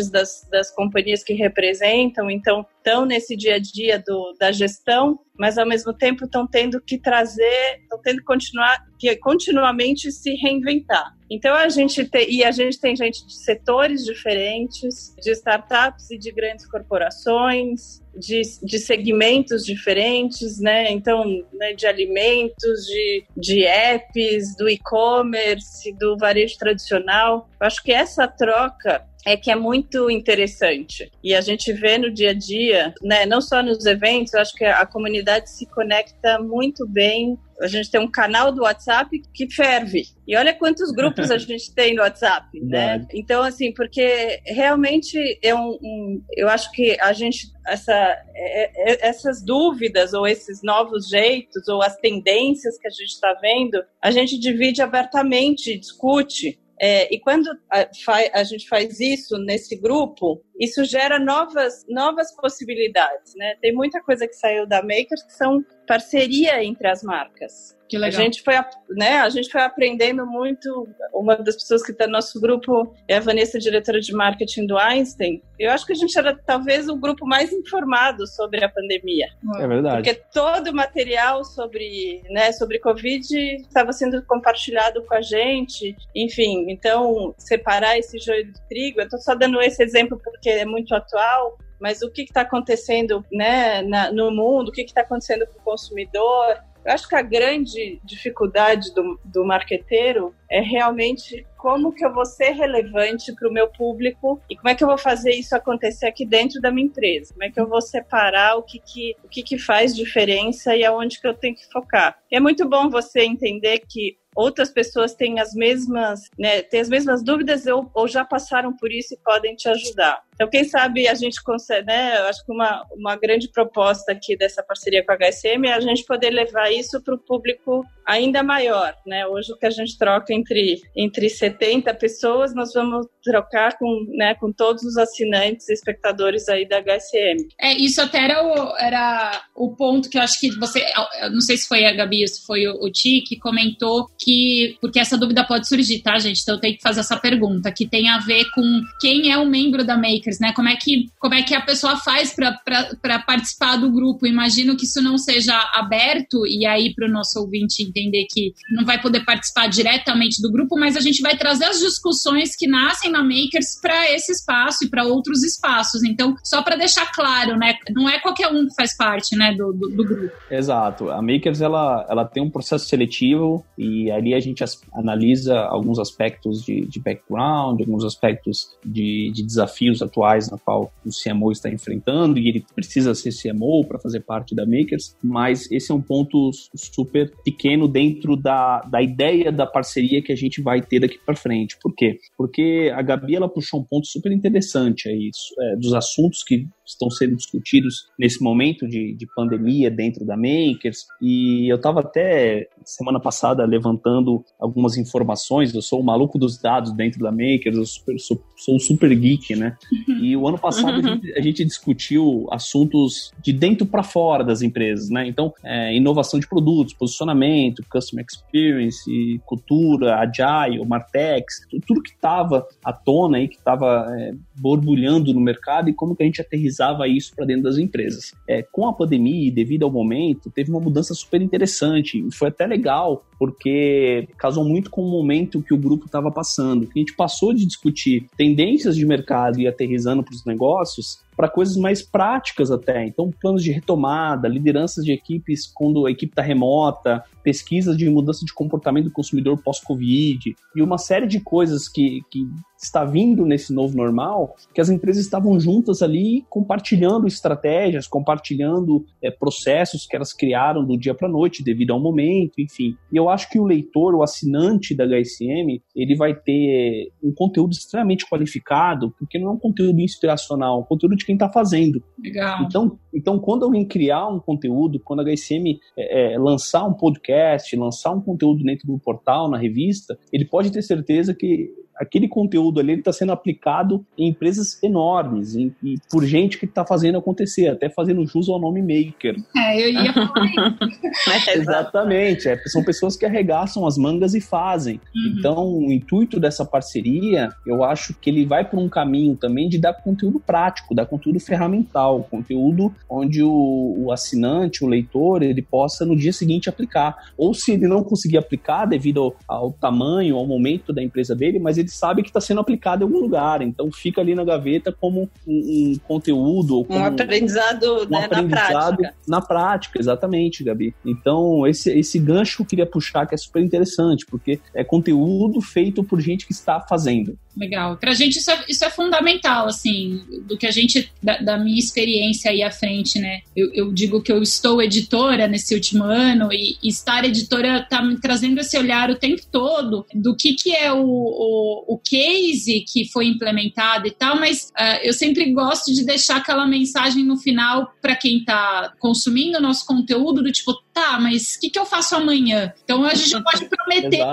das, 0.09 0.47
das 0.49 0.71
companhias 0.71 1.23
que 1.23 1.33
representam, 1.33 2.29
então 2.29 2.65
estão 2.77 3.05
nesse 3.05 3.35
dia 3.35 3.55
a 3.55 3.59
dia 3.59 3.99
do, 3.99 4.33
da 4.39 4.51
gestão, 4.51 5.19
mas 5.37 5.57
ao 5.57 5.67
mesmo 5.67 5.93
tempo 5.93 6.25
estão 6.25 6.47
tendo 6.47 6.81
que 6.81 6.97
trazer, 6.97 7.79
estão 7.81 8.01
tendo 8.01 8.19
que 8.19 8.25
continuar, 8.25 8.85
que 8.97 9.15
continuamente 9.17 10.11
se 10.11 10.33
reinventar. 10.35 11.16
Então 11.29 11.53
a 11.53 11.67
gente 11.67 12.05
tem, 12.05 12.31
e 12.31 12.43
a 12.43 12.51
gente 12.51 12.79
tem 12.79 12.95
gente 12.95 13.25
de 13.25 13.33
setores 13.33 14.05
diferentes, 14.05 15.13
de 15.21 15.31
startups 15.31 16.09
e 16.09 16.17
de 16.17 16.31
grandes 16.31 16.65
corporações, 16.65 18.01
de, 18.17 18.41
de 18.63 18.79
segmentos 18.79 19.63
diferentes, 19.63 20.59
né? 20.59 20.91
Então, 20.91 21.23
né, 21.53 21.73
de 21.73 21.85
alimentos, 21.85 22.85
de, 22.85 23.25
de 23.35 23.63
apps, 23.65 24.55
do 24.57 24.69
e-commerce, 24.69 25.91
do 25.93 26.17
varejo 26.17 26.57
tradicional. 26.57 27.49
Eu 27.59 27.67
acho 27.67 27.83
que 27.83 27.91
essa 27.91 28.27
troca 28.27 29.05
é 29.27 29.35
que 29.35 29.51
é 29.51 29.55
muito 29.55 30.09
interessante. 30.09 31.11
E 31.21 31.35
a 31.35 31.41
gente 31.41 31.73
vê 31.73 31.97
no 31.97 32.09
dia 32.09 32.29
a 32.29 32.33
dia, 32.33 32.93
né, 33.01 33.25
não 33.25 33.41
só 33.41 33.61
nos 33.61 33.85
eventos, 33.85 34.33
eu 34.33 34.39
acho 34.39 34.53
que 34.53 34.63
a 34.63 34.85
comunidade 34.85 35.49
se 35.49 35.65
conecta 35.65 36.39
muito 36.39 36.87
bem. 36.87 37.37
A 37.61 37.67
gente 37.67 37.91
tem 37.91 37.99
um 37.99 38.09
canal 38.09 38.53
do 38.53 38.61
WhatsApp 38.61 39.21
que 39.33 39.51
ferve. 39.53 40.03
E 40.25 40.37
olha 40.37 40.53
quantos 40.53 40.93
grupos 40.93 41.29
a 41.29 41.37
gente 41.39 41.73
tem 41.75 41.93
no 41.93 42.03
WhatsApp, 42.03 42.47
né? 42.61 43.05
Então, 43.13 43.43
assim, 43.43 43.73
porque 43.73 44.39
realmente 44.45 45.17
é 45.43 45.53
um, 45.53 45.77
um, 45.81 46.23
eu 46.37 46.47
acho 46.47 46.71
que 46.71 46.97
a 47.01 47.11
gente, 47.11 47.47
essa, 47.67 48.06
é, 48.35 48.91
é, 48.91 49.07
essas 49.07 49.43
dúvidas 49.43 50.13
ou 50.13 50.27
esses 50.27 50.61
novos 50.63 51.07
jeitos 51.09 51.67
ou 51.67 51.81
as 51.81 51.95
tendências 51.97 52.77
que 52.77 52.87
a 52.87 52.91
gente 52.91 53.09
está 53.09 53.33
vendo, 53.41 53.83
a 54.01 54.11
gente 54.11 54.39
divide 54.39 54.81
abertamente, 54.81 55.77
discute. 55.77 56.59
É, 56.79 57.13
e 57.13 57.19
quando 57.19 57.47
a, 57.71 57.87
a, 58.33 58.43
gente 58.43 58.67
faz 58.67 58.99
isso 58.99 59.37
nesse 59.39 59.75
grupo, 59.75 60.43
isso 60.59 60.83
gera 60.85 61.17
novas, 61.19 61.83
novas 61.89 62.35
possibilidades, 62.35 63.33
né? 63.35 63.55
Tem 63.59 63.73
muita 63.73 63.99
coisa 64.01 64.27
que 64.27 64.35
saiu 64.35 64.67
da 64.67 64.81
Makers 64.83 65.23
que 65.23 65.33
são 65.33 65.65
parceria 65.87 66.63
entre 66.63 66.87
as 66.87 67.01
marcas. 67.01 67.76
Que 67.87 67.97
legal. 67.97 68.19
A 68.19 68.23
gente 68.23 68.41
foi, 68.41 68.55
né, 68.89 69.19
a 69.19 69.29
gente 69.29 69.49
foi 69.49 69.61
aprendendo 69.61 70.25
muito. 70.25 70.87
Uma 71.13 71.35
das 71.35 71.55
pessoas 71.55 71.83
que 71.83 71.91
está 71.91 72.05
no 72.05 72.13
nosso 72.13 72.39
grupo 72.39 72.93
é 73.07 73.17
a 73.17 73.19
Vanessa, 73.19 73.57
diretora 73.57 73.99
de 73.99 74.13
marketing 74.13 74.65
do 74.65 74.77
Einstein. 74.77 75.41
Eu 75.57 75.71
acho 75.71 75.85
que 75.85 75.93
a 75.93 75.95
gente 75.95 76.17
era 76.17 76.35
talvez 76.35 76.87
o 76.89 76.95
grupo 76.95 77.25
mais 77.25 77.51
informado 77.53 78.27
sobre 78.27 78.63
a 78.63 78.69
pandemia. 78.69 79.27
É 79.57 79.67
verdade. 79.67 79.95
Porque 79.97 80.21
todo 80.33 80.67
o 80.69 80.75
material 80.75 81.43
sobre, 81.43 82.21
né, 82.29 82.51
sobre 82.51 82.79
Covid 82.79 83.25
estava 83.61 83.93
sendo 83.93 84.21
compartilhado 84.23 85.03
com 85.03 85.15
a 85.15 85.21
gente. 85.21 85.95
Enfim, 86.15 86.69
então 86.69 87.33
separar 87.37 87.97
esse 87.97 88.19
joio 88.19 88.51
do 88.51 88.59
trigo. 88.67 88.99
Eu 88.99 89.05
estou 89.05 89.19
só 89.19 89.33
dando 89.33 89.61
esse 89.61 89.81
exemplo 89.81 90.19
porque 90.23 90.49
é 90.49 90.65
muito 90.65 90.93
atual 90.93 91.57
mas 91.79 92.01
o 92.01 92.09
que 92.09 92.23
está 92.23 92.41
acontecendo 92.41 93.23
né, 93.31 93.81
na, 93.83 94.11
no 94.11 94.31
mundo, 94.31 94.69
o 94.69 94.71
que 94.71 94.81
está 94.81 95.01
acontecendo 95.01 95.45
com 95.45 95.59
o 95.59 95.63
consumidor, 95.63 96.57
eu 96.87 96.93
acho 96.93 97.07
que 97.09 97.15
a 97.15 97.21
grande 97.21 97.99
dificuldade 98.01 98.93
do, 98.93 99.19
do 99.25 99.45
marqueteiro 99.45 100.33
é 100.49 100.61
realmente 100.61 101.45
como 101.67 101.91
que 101.91 102.05
eu 102.05 102.13
vou 102.13 102.25
ser 102.25 102.51
relevante 102.51 103.35
para 103.35 103.49
o 103.49 103.51
meu 103.51 103.67
público 103.67 104.41
e 104.49 104.55
como 104.55 104.69
é 104.69 104.75
que 104.75 104.81
eu 104.81 104.87
vou 104.87 104.97
fazer 104.97 105.31
isso 105.31 105.53
acontecer 105.53 106.07
aqui 106.07 106.25
dentro 106.25 106.61
da 106.61 106.71
minha 106.71 106.87
empresa. 106.87 107.33
Como 107.33 107.43
é 107.43 107.51
que 107.51 107.59
eu 107.59 107.67
vou 107.67 107.81
separar 107.81 108.55
o 108.55 108.63
que, 108.63 108.79
que, 108.79 109.13
o 109.21 109.27
que, 109.27 109.43
que 109.43 109.57
faz 109.57 109.93
diferença 109.93 110.73
e 110.77 110.85
aonde 110.85 111.19
que 111.19 111.27
eu 111.27 111.33
tenho 111.33 111.55
que 111.55 111.69
focar. 111.69 112.17
E 112.31 112.37
é 112.37 112.39
muito 112.39 112.65
bom 112.69 112.89
você 112.89 113.19
entender 113.19 113.79
que 113.79 114.15
outras 114.37 114.69
pessoas 114.69 115.15
têm 115.15 115.39
as 115.39 115.55
mesmas, 115.55 116.29
né, 116.37 116.61
têm 116.61 116.79
as 116.79 116.87
mesmas 116.87 117.23
dúvidas 117.23 117.65
ou, 117.65 117.89
ou 117.91 118.07
já 118.07 118.23
passaram 118.23 118.71
por 118.71 118.91
isso 118.91 119.15
e 119.15 119.17
podem 119.17 119.55
te 119.55 119.67
ajudar. 119.67 120.21
Então, 120.35 120.47
quem 120.47 120.63
sabe 120.63 121.07
a 121.07 121.15
gente 121.15 121.41
consegue, 121.41 121.87
né? 121.87 122.19
Eu 122.19 122.25
acho 122.25 122.45
que 122.45 122.51
uma, 122.51 122.85
uma 122.91 123.15
grande 123.15 123.49
proposta 123.49 124.11
aqui 124.11 124.37
dessa 124.37 124.61
parceria 124.61 125.03
com 125.03 125.11
a 125.11 125.15
HSM 125.17 125.65
é 125.65 125.73
a 125.73 125.79
gente 125.79 126.05
poder 126.05 126.29
levar 126.29 126.71
isso 126.71 127.01
para 127.01 127.15
o 127.15 127.17
público 127.17 127.83
ainda 128.05 128.43
maior, 128.43 128.95
né? 129.03 129.25
Hoje 129.25 129.51
o 129.51 129.57
que 129.57 129.65
a 129.65 129.71
gente 129.71 129.97
troca 129.97 130.31
entre, 130.31 130.79
entre 130.95 131.27
70 131.59 131.93
pessoas, 131.95 132.53
nós 132.53 132.71
vamos 132.73 133.07
trocar 133.23 133.77
com, 133.77 134.05
né, 134.09 134.35
com 134.35 134.51
todos 134.51 134.83
os 134.83 134.97
assinantes 134.97 135.67
e 135.69 135.73
espectadores 135.73 136.47
aí 136.47 136.67
da 136.67 136.79
HSM. 136.79 137.47
É, 137.59 137.73
isso 137.73 138.01
até 138.01 138.23
era 138.23 138.43
o, 138.43 138.77
era 138.77 139.41
o 139.55 139.75
ponto 139.75 140.09
que 140.09 140.17
eu 140.17 140.21
acho 140.21 140.39
que 140.39 140.49
você, 140.57 140.83
não 141.31 141.41
sei 141.41 141.57
se 141.57 141.67
foi 141.67 141.85
a 141.85 141.93
Gabi 141.93 142.21
ou 142.21 142.27
se 142.27 142.45
foi 142.45 142.67
o, 142.67 142.85
o 142.85 142.91
Ti, 142.91 143.23
que 143.27 143.37
comentou 143.37 144.07
que, 144.19 144.77
porque 144.79 144.99
essa 144.99 145.17
dúvida 145.17 145.45
pode 145.45 145.67
surgir, 145.67 146.01
tá, 146.01 146.17
gente? 146.19 146.41
Então 146.41 146.55
eu 146.55 146.61
tenho 146.61 146.75
que 146.75 146.81
fazer 146.81 147.01
essa 147.01 147.17
pergunta, 147.17 147.71
que 147.71 147.87
tem 147.87 148.09
a 148.09 148.19
ver 148.19 148.45
com 148.51 148.81
quem 149.01 149.31
é 149.31 149.37
o 149.37 149.45
membro 149.45 149.83
da 149.83 149.97
Makers, 149.97 150.39
né? 150.39 150.53
Como 150.53 150.69
é 150.69 150.75
que, 150.75 151.09
como 151.19 151.33
é 151.33 151.43
que 151.43 151.55
a 151.55 151.61
pessoa 151.61 151.97
faz 151.97 152.33
para 152.33 153.19
participar 153.19 153.77
do 153.77 153.91
grupo? 153.91 154.25
Imagino 154.25 154.77
que 154.77 154.85
isso 154.85 155.01
não 155.01 155.17
seja 155.17 155.53
aberto, 155.73 156.45
e 156.47 156.65
aí 156.65 156.93
para 156.93 157.07
o 157.07 157.11
nosso 157.11 157.39
ouvinte 157.39 157.83
entender 157.83 158.25
que 158.31 158.53
não 158.71 158.85
vai 158.85 159.01
poder 159.01 159.25
participar 159.25 159.67
diretamente 159.67 160.41
do 160.41 160.51
grupo, 160.51 160.77
mas 160.77 160.95
a 160.95 161.01
gente 161.01 161.21
vai 161.21 161.36
trazer 161.37 161.65
as 161.65 161.79
discussões 161.79 162.55
que 162.55 162.67
nascem 162.67 163.11
na 163.11 163.23
Makers 163.23 163.79
para 163.81 164.11
esse 164.11 164.31
espaço 164.31 164.85
e 164.85 164.89
para 164.89 165.05
outros 165.05 165.43
espaços. 165.43 166.03
Então, 166.03 166.35
só 166.43 166.61
para 166.61 166.75
deixar 166.75 167.11
claro, 167.11 167.57
né? 167.57 167.75
Não 167.91 168.09
é 168.09 168.19
qualquer 168.19 168.47
um 168.47 168.67
que 168.67 168.75
faz 168.75 168.95
parte, 168.95 169.35
né, 169.35 169.53
do, 169.53 169.73
do, 169.73 169.89
do, 169.89 170.03
grupo. 170.03 170.35
Exato. 170.49 171.09
A 171.09 171.21
Makers 171.21 171.61
ela, 171.61 172.05
ela 172.09 172.25
tem 172.25 172.43
um 172.43 172.49
processo 172.49 172.87
seletivo 172.87 173.65
e 173.77 174.09
ali 174.11 174.33
a 174.33 174.39
gente 174.39 174.63
analisa 174.93 175.59
alguns 175.59 175.99
aspectos 175.99 176.63
de, 176.63 176.85
de 176.87 176.99
background, 176.99 177.79
alguns 177.79 178.03
aspectos 178.03 178.69
de, 178.83 179.31
de 179.33 179.43
desafios 179.43 180.01
atuais 180.01 180.49
na 180.49 180.57
qual 180.57 180.91
o 181.05 181.09
CMO 181.09 181.51
está 181.51 181.69
enfrentando 181.69 182.39
e 182.39 182.49
ele 182.49 182.65
precisa 182.75 183.13
ser 183.13 183.31
CMO 183.31 183.85
para 183.85 183.99
fazer 183.99 184.21
parte 184.21 184.55
da 184.55 184.65
Makers. 184.65 185.15
Mas 185.23 185.69
esse 185.71 185.91
é 185.91 185.95
um 185.95 186.01
ponto 186.01 186.51
super 186.75 187.31
pequeno 187.43 187.87
dentro 187.87 188.35
da, 188.35 188.81
da 188.81 189.01
ideia 189.01 189.51
da 189.51 189.65
parceria 189.65 190.21
que 190.21 190.31
a 190.31 190.35
gente 190.35 190.61
vai 190.61 190.81
ter 190.81 190.99
daqui 190.99 191.19
para 191.27 191.35
frente. 191.35 191.77
Por 191.81 191.93
quê? 191.93 192.17
Porque 192.37 192.89
a 192.95 193.01
Gabi 193.01 193.35
ela 193.35 193.49
puxou 193.49 193.81
um 193.81 193.83
ponto 193.83 194.07
super 194.07 194.31
interessante 194.31 195.09
aí, 195.09 195.29
é, 195.59 195.75
dos 195.75 195.93
assuntos 195.93 196.41
que 196.41 196.65
estão 196.87 197.09
sendo 197.09 197.35
discutidos 197.35 198.07
nesse 198.17 198.41
momento 198.41 198.87
de, 198.87 199.13
de 199.13 199.27
pandemia 199.35 199.91
dentro 199.91 200.25
da 200.25 200.35
Makers. 200.37 201.05
E 201.21 201.69
eu 201.69 201.75
estava 201.75 201.99
até 201.99 202.69
semana 202.85 203.19
passada 203.19 203.65
levantando 203.65 204.43
algumas 204.59 204.97
informações. 204.97 205.73
Eu 205.73 205.81
sou 205.81 205.99
o 205.99 206.03
maluco 206.03 206.39
dos 206.39 206.57
dados 206.57 206.91
dentro 206.93 207.19
da 207.19 207.31
Makers, 207.31 207.77
eu 207.77 207.85
super, 207.85 208.19
sou, 208.19 208.41
sou 208.55 208.75
um 208.75 208.79
super 208.79 209.13
geek, 209.13 209.55
né? 209.55 209.75
E 210.19 210.35
o 210.35 210.47
ano 210.47 210.57
passado 210.57 210.97
a, 210.97 211.01
gente, 211.01 211.33
a, 211.33 211.41
gente, 211.41 211.63
discutiu 211.65 212.47
assuntos 212.51 213.31
de 213.43 213.53
dentro 213.53 213.85
para 213.85 214.01
fora 214.01 214.43
das 214.43 214.61
empresas, 214.61 215.09
né? 215.09 215.27
Então, 215.27 215.53
é, 215.63 215.95
inovação 215.95 216.39
de 216.39 216.47
produtos, 216.47 216.93
posicionamento, 216.93 217.83
customer 217.89 218.25
experience, 218.27 219.05
cultura, 219.45 220.17
agile, 220.17 220.83
Martex, 220.85 221.67
tudo 221.85 222.01
que 222.01 222.11
estava 222.11 222.65
à 222.83 222.91
tona 222.91 223.37
aí, 223.37 223.47
que 223.47 223.57
estava 223.57 224.07
é, 224.17 224.33
borbulhando 224.57 225.33
no 225.33 225.39
mercado 225.39 225.89
e 225.89 225.93
como 225.93 226.15
que 226.15 226.23
a 226.23 226.25
gente 226.25 226.41
aterrizava 226.41 227.07
isso 227.07 227.35
para 227.35 227.45
dentro 227.45 227.63
das 227.63 227.77
empresas. 227.77 228.33
É, 228.47 228.61
com 228.61 228.87
a 228.87 228.93
pandemia 228.93 229.47
e 229.47 229.51
devido 229.51 229.83
ao 229.83 229.91
momento, 229.91 230.49
teve 230.49 230.69
uma 230.69 230.79
mudança 230.79 231.13
super 231.13 231.41
interessante. 231.41 232.25
E 232.27 232.31
foi 232.33 232.49
até 232.49 232.65
legal 232.65 233.25
porque 233.37 234.27
casou 234.37 234.63
muito 234.63 234.89
com 234.89 235.01
o 235.01 235.11
momento 235.11 235.61
que 235.61 235.73
o 235.73 235.77
grupo 235.77 236.05
estava 236.05 236.31
passando. 236.31 236.87
A 236.95 236.99
gente 236.99 237.15
passou 237.15 237.53
de 237.53 237.65
discutir 237.65 238.27
tendências 238.37 238.95
de 238.95 239.05
mercado 239.05 239.59
e 239.59 239.67
aterrizando 239.67 240.23
para 240.23 240.33
os 240.33 240.45
negócios 240.45 241.19
para 241.37 241.47
coisas 241.47 241.77
mais 241.77 242.01
práticas 242.01 242.71
até. 242.71 243.05
Então, 243.05 243.29
planos 243.29 243.63
de 243.63 243.71
retomada, 243.71 244.47
lideranças 244.47 245.05
de 245.05 245.11
equipes 245.11 245.67
quando 245.67 246.07
a 246.07 246.11
equipe 246.11 246.31
está 246.31 246.41
remota, 246.41 247.23
pesquisas 247.43 247.95
de 247.95 248.09
mudança 248.09 248.43
de 248.43 248.51
comportamento 248.51 249.05
do 249.05 249.11
consumidor 249.11 249.61
pós-Covid 249.61 250.55
e 250.75 250.81
uma 250.81 250.97
série 250.97 251.27
de 251.27 251.39
coisas 251.39 251.87
que, 251.87 252.21
que 252.31 252.45
está 252.77 253.05
vindo 253.05 253.45
nesse 253.45 253.71
novo 253.71 253.95
normal, 253.95 254.55
que 254.73 254.81
as 254.81 254.89
empresas 254.89 255.23
estavam 255.23 255.59
juntas 255.59 256.01
ali 256.01 256.43
compartilhando 256.49 257.27
estratégias, 257.27 258.07
compartilhando 258.07 259.05
é, 259.21 259.29
processos 259.29 260.07
que 260.07 260.15
elas 260.15 260.33
criaram 260.33 260.83
do 260.83 260.97
dia 260.97 261.13
para 261.13 261.29
noite 261.29 261.63
devido 261.63 261.93
ao 261.93 261.99
momento, 261.99 262.59
enfim. 262.59 262.97
E 263.11 263.15
eu 263.15 263.26
acho 263.29 263.49
que 263.49 263.59
o 263.59 263.65
leitor, 263.65 264.15
o 264.15 264.23
assinante 264.23 264.95
da 264.95 265.05
HSM, 265.05 265.81
ele 265.95 266.15
vai 266.15 266.33
ter 266.35 267.11
um 267.23 267.33
conteúdo 267.33 267.71
extremamente 267.71 268.25
qualificado, 268.29 269.13
porque 269.17 269.39
não 269.39 269.49
é 269.49 269.51
um 269.51 269.59
conteúdo 269.59 269.99
inspiracional, 269.99 270.77
é 270.77 270.81
um 270.81 270.85
conteúdo 270.85 271.15
de 271.15 271.25
quem 271.25 271.35
está 271.35 271.49
fazendo. 271.49 272.03
Legal. 272.21 272.63
Então, 272.63 272.99
então, 273.13 273.39
quando 273.39 273.63
alguém 273.63 273.85
criar 273.85 274.27
um 274.27 274.39
conteúdo, 274.39 274.99
quando 274.99 275.21
a 275.21 275.23
HSM 275.23 275.79
é, 275.97 276.33
é, 276.33 276.37
lançar 276.37 276.85
um 276.85 276.93
podcast, 276.93 277.75
lançar 277.75 278.11
um 278.11 278.21
conteúdo 278.21 278.63
dentro 278.63 278.87
do 278.87 278.99
portal, 278.99 279.49
na 279.49 279.57
revista, 279.57 280.17
ele 280.31 280.45
pode 280.45 280.71
ter 280.71 280.81
certeza 280.81 281.33
que 281.33 281.69
aquele 281.99 282.27
conteúdo 282.27 282.79
ali 282.79 282.93
está 282.93 283.11
sendo 283.11 283.31
aplicado 283.31 284.05
em 284.17 284.29
empresas 284.29 284.81
enormes 284.83 285.55
em, 285.55 285.73
e 285.83 285.95
por 286.09 286.25
gente 286.25 286.57
que 286.57 286.65
está 286.65 286.85
fazendo 286.85 287.17
acontecer, 287.17 287.67
até 287.67 287.89
fazendo 287.89 288.25
jus 288.25 288.49
ao 288.49 288.59
nome 288.59 288.81
maker. 288.81 289.35
É, 289.55 289.81
eu 289.81 289.89
ia 289.89 290.13
falar 290.13 290.45
isso. 290.45 291.51
Exatamente, 291.57 292.47
é, 292.47 292.57
são 292.67 292.83
pessoas 292.83 293.15
que 293.15 293.25
arregaçam 293.25 293.85
as 293.85 293.97
mangas 293.97 294.33
e 294.33 294.41
fazem. 294.41 294.99
Uhum. 295.15 295.35
Então, 295.37 295.73
o 295.73 295.91
intuito 295.91 296.39
dessa 296.39 296.65
parceria, 296.65 297.49
eu 297.65 297.83
acho 297.83 298.13
que 298.13 298.29
ele 298.29 298.45
vai 298.45 298.67
por 298.67 298.79
um 298.79 298.89
caminho 298.89 299.35
também 299.35 299.67
de 299.67 299.77
dar 299.77 299.93
conteúdo 299.93 300.39
prático, 300.39 300.95
dar 300.95 301.05
conteúdo 301.05 301.39
ferramental, 301.39 302.27
conteúdo 302.29 302.93
onde 303.09 303.41
o, 303.43 303.95
o 303.97 304.11
assinante, 304.11 304.83
o 304.83 304.87
leitor, 304.87 305.41
ele 305.41 305.61
possa 305.61 306.05
no 306.05 306.15
dia 306.15 306.33
seguinte 306.33 306.69
aplicar. 306.69 307.15
Ou 307.37 307.53
se 307.53 307.71
ele 307.71 307.87
não 307.87 308.03
conseguir 308.03 308.37
aplicar 308.37 308.85
devido 308.85 309.21
ao, 309.21 309.35
ao 309.47 309.71
tamanho, 309.71 310.35
ao 310.35 310.45
momento 310.45 310.93
da 310.93 311.03
empresa 311.03 311.35
dele, 311.35 311.59
mas 311.59 311.77
ele 311.77 311.86
ele 311.87 311.89
sabe 311.89 312.21
que 312.21 312.29
está 312.29 312.41
sendo 312.41 312.59
aplicado 312.59 313.03
em 313.03 313.07
algum 313.07 313.19
lugar. 313.19 313.61
Então 313.61 313.89
fica 313.91 314.21
ali 314.21 314.35
na 314.35 314.43
gaveta 314.43 314.91
como 314.91 315.29
um, 315.47 315.93
um 315.93 315.95
conteúdo. 316.07 316.83
Como 316.83 316.99
um 316.99 317.05
aprendizado, 317.05 318.03
um 318.03 318.09
né, 318.09 318.25
aprendizado 318.25 319.01
na 319.01 319.07
prática. 319.07 319.13
Na 319.27 319.41
prática, 319.41 319.99
exatamente, 319.99 320.63
Gabi. 320.63 320.93
Então, 321.05 321.65
esse, 321.65 321.89
esse 321.97 322.19
gancho 322.19 322.57
que 322.57 322.63
eu 322.63 322.67
queria 322.67 322.85
puxar, 322.85 323.25
que 323.25 323.33
é 323.33 323.37
super 323.37 323.63
interessante, 323.63 324.25
porque 324.25 324.59
é 324.73 324.83
conteúdo 324.83 325.61
feito 325.61 326.03
por 326.03 326.19
gente 326.19 326.45
que 326.45 326.51
está 326.51 326.81
fazendo. 326.81 327.37
Legal. 327.57 327.97
Pra 327.97 328.13
gente 328.13 328.37
isso 328.37 328.51
é, 328.51 328.65
isso 328.69 328.85
é 328.85 328.89
fundamental, 328.89 329.67
assim, 329.67 330.21
do 330.47 330.55
que 330.55 330.67
a 330.67 330.71
gente, 330.71 331.11
da, 331.21 331.37
da, 331.37 331.57
minha 331.57 331.79
experiência 331.79 332.51
aí 332.51 332.61
à 332.61 332.69
frente, 332.69 333.17
né? 333.19 333.39
Eu, 333.55 333.73
eu, 333.73 333.91
digo 333.91 334.21
que 334.21 334.31
eu 334.31 334.43
estou 334.43 334.79
editora 334.79 335.47
nesse 335.47 335.73
último 335.73 336.03
ano 336.03 336.53
e, 336.53 336.77
e, 336.83 336.87
estar 336.87 337.25
editora 337.25 337.83
tá 337.89 338.01
me 338.01 338.21
trazendo 338.21 338.59
esse 338.59 338.77
olhar 338.77 339.09
o 339.09 339.15
tempo 339.15 339.41
todo 339.51 340.05
do 340.13 340.35
que 340.35 340.53
que 340.53 340.75
é 340.75 340.93
o, 340.93 341.03
o, 341.03 341.95
o 341.95 341.97
case 341.97 342.85
que 342.87 343.09
foi 343.11 343.25
implementado 343.25 344.07
e 344.07 344.11
tal, 344.11 344.35
mas 344.39 344.71
uh, 344.79 344.99
eu 345.01 345.13
sempre 345.13 345.51
gosto 345.51 345.91
de 345.91 346.05
deixar 346.05 346.37
aquela 346.37 346.67
mensagem 346.67 347.23
no 347.23 347.37
final 347.37 347.91
para 347.99 348.15
quem 348.15 348.43
tá 348.43 348.93
consumindo 348.99 349.57
o 349.57 349.61
nosso 349.61 349.85
conteúdo 349.85 350.43
do 350.43 350.51
tipo, 350.51 350.73
tá, 350.93 351.19
mas 351.19 351.55
o 351.55 351.59
que, 351.59 351.69
que 351.71 351.79
eu 351.79 351.85
faço 351.85 352.15
amanhã? 352.15 352.71
Então 352.83 353.03
a 353.03 353.15
gente 353.15 353.41
pode 353.43 353.65
prometer 353.65 354.23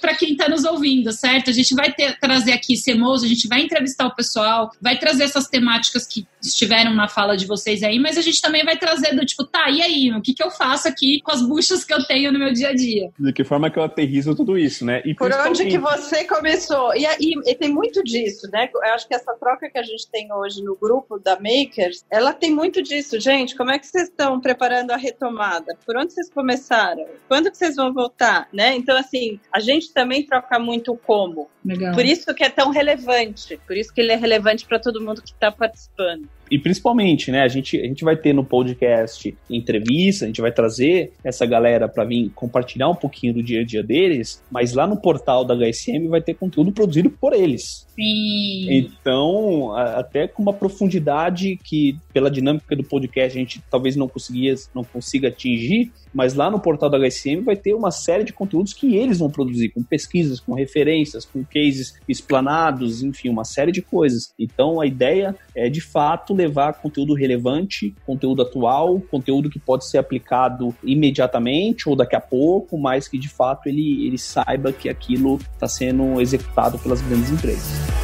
para 0.00 0.14
quem 0.14 0.36
tá 0.36 0.48
nos 0.48 0.64
ouvindo, 0.64 1.12
certo? 1.12 1.50
A 1.50 1.52
gente 1.52 1.74
vai 1.74 1.92
ter, 1.92 2.18
trazer 2.18 2.47
trazer 2.48 2.52
aqui 2.52 2.76
Semoso, 2.76 3.24
a 3.24 3.28
gente 3.28 3.48
vai 3.48 3.60
entrevistar 3.60 4.06
o 4.06 4.14
pessoal, 4.14 4.70
vai 4.80 4.98
trazer 4.98 5.24
essas 5.24 5.46
temáticas 5.46 6.06
que 6.06 6.26
estiveram 6.40 6.94
na 6.94 7.08
fala 7.08 7.36
de 7.36 7.46
vocês 7.46 7.82
aí, 7.82 7.98
mas 7.98 8.16
a 8.16 8.20
gente 8.20 8.40
também 8.40 8.64
vai 8.64 8.76
trazer 8.76 9.14
do 9.14 9.24
tipo, 9.26 9.44
tá, 9.44 9.68
e 9.70 9.82
aí, 9.82 10.12
o 10.12 10.22
que, 10.22 10.32
que 10.32 10.42
eu 10.42 10.50
faço 10.50 10.88
aqui 10.88 11.20
com 11.22 11.32
as 11.32 11.42
buchas 11.42 11.84
que 11.84 11.92
eu 11.92 12.04
tenho 12.04 12.32
no 12.32 12.38
meu 12.38 12.52
dia 12.52 12.68
a 12.68 12.74
dia? 12.74 13.10
De 13.18 13.32
que 13.32 13.44
forma 13.44 13.70
que 13.70 13.78
eu 13.78 13.82
aterrizo 13.82 14.34
tudo 14.34 14.56
isso, 14.56 14.84
né? 14.84 15.02
E 15.04 15.14
Por 15.14 15.32
onde 15.32 15.66
que 15.66 15.78
você 15.78 16.24
começou? 16.24 16.94
E, 16.94 17.04
e, 17.20 17.50
e, 17.50 17.54
tem 17.54 17.72
muito 17.72 18.02
disso, 18.02 18.48
né? 18.52 18.68
Eu 18.72 18.94
acho 18.94 19.06
que 19.06 19.14
essa 19.14 19.34
troca 19.34 19.68
que 19.68 19.78
a 19.78 19.82
gente 19.82 20.08
tem 20.10 20.32
hoje 20.32 20.62
no 20.62 20.76
grupo 20.76 21.18
da 21.18 21.36
Makers, 21.36 22.04
ela 22.10 22.32
tem 22.32 22.50
muito 22.50 22.82
disso. 22.82 23.18
Gente, 23.20 23.56
como 23.56 23.70
é 23.70 23.78
que 23.78 23.86
vocês 23.86 24.08
estão 24.08 24.40
preparando 24.40 24.92
a 24.92 24.96
retomada? 24.96 25.76
Por 25.84 25.96
onde 25.96 26.12
vocês 26.12 26.30
começaram? 26.30 27.04
Quando 27.26 27.50
que 27.50 27.56
vocês 27.56 27.76
vão 27.76 27.92
voltar? 27.92 28.48
Né? 28.52 28.76
Então, 28.76 28.96
assim, 28.96 29.40
a 29.52 29.60
gente 29.60 29.92
também 29.92 30.24
troca 30.24 30.58
muito 30.58 30.96
como. 31.04 31.48
Legal. 31.64 31.94
Por 31.94 32.04
isso 32.04 32.34
que 32.38 32.44
é 32.44 32.48
tão 32.48 32.70
relevante. 32.70 33.60
Por 33.66 33.76
isso 33.76 33.92
que 33.92 34.00
ele 34.00 34.12
é 34.12 34.16
relevante 34.16 34.64
para 34.64 34.78
todo 34.78 35.00
mundo 35.00 35.20
que 35.20 35.32
está 35.32 35.50
participando 35.50 36.28
e 36.50 36.58
principalmente, 36.58 37.30
né, 37.30 37.42
a 37.42 37.48
gente, 37.48 37.78
a 37.78 37.84
gente 37.84 38.04
vai 38.04 38.16
ter 38.16 38.32
no 38.32 38.44
podcast 38.44 39.36
entrevista, 39.50 40.24
a 40.24 40.28
gente 40.28 40.40
vai 40.40 40.52
trazer 40.52 41.12
essa 41.22 41.44
galera 41.46 41.88
para 41.88 42.04
vir 42.04 42.30
compartilhar 42.34 42.88
um 42.88 42.94
pouquinho 42.94 43.34
do 43.34 43.42
dia 43.42 43.60
a 43.60 43.64
dia 43.64 43.82
deles, 43.82 44.42
mas 44.50 44.72
lá 44.72 44.86
no 44.86 44.96
portal 45.00 45.44
da 45.44 45.54
HSM 45.54 46.08
vai 46.08 46.20
ter 46.20 46.34
conteúdo 46.34 46.72
produzido 46.72 47.10
por 47.10 47.32
eles. 47.32 47.86
Sim. 47.94 48.68
Então, 48.70 49.72
até 49.74 50.28
com 50.28 50.42
uma 50.42 50.52
profundidade 50.52 51.58
que, 51.64 51.96
pela 52.12 52.30
dinâmica 52.30 52.76
do 52.76 52.84
podcast, 52.84 53.36
a 53.36 53.40
gente 53.40 53.62
talvez 53.68 53.96
não 53.96 54.08
conseguia, 54.08 54.54
não 54.74 54.84
consiga 54.84 55.28
atingir, 55.28 55.90
mas 56.14 56.34
lá 56.34 56.50
no 56.50 56.60
portal 56.60 56.88
da 56.88 56.98
HSM 56.98 57.42
vai 57.44 57.56
ter 57.56 57.74
uma 57.74 57.90
série 57.90 58.24
de 58.24 58.32
conteúdos 58.32 58.72
que 58.72 58.96
eles 58.96 59.18
vão 59.18 59.30
produzir, 59.30 59.70
com 59.70 59.82
pesquisas, 59.82 60.40
com 60.40 60.54
referências, 60.54 61.24
com 61.24 61.44
cases 61.44 61.94
explanados, 62.08 63.02
enfim, 63.02 63.28
uma 63.28 63.44
série 63.44 63.72
de 63.72 63.82
coisas. 63.82 64.32
Então, 64.38 64.80
a 64.80 64.86
ideia 64.86 65.34
é, 65.54 65.68
de 65.68 65.80
fato, 65.80 66.34
levar 66.38 66.74
conteúdo 66.74 67.14
relevante, 67.14 67.94
conteúdo 68.06 68.42
atual, 68.42 69.00
conteúdo 69.10 69.50
que 69.50 69.58
pode 69.58 69.86
ser 69.86 69.98
aplicado 69.98 70.74
imediatamente 70.82 71.88
ou 71.88 71.96
daqui 71.96 72.16
a 72.16 72.20
pouco, 72.20 72.78
mas 72.78 73.06
que 73.06 73.18
de 73.18 73.28
fato 73.28 73.68
ele, 73.68 74.06
ele 74.06 74.18
saiba 74.18 74.72
que 74.72 74.88
aquilo 74.88 75.38
está 75.52 75.68
sendo 75.68 76.20
executado 76.20 76.78
pelas 76.78 77.02
grandes 77.02 77.30
empresas. 77.30 77.98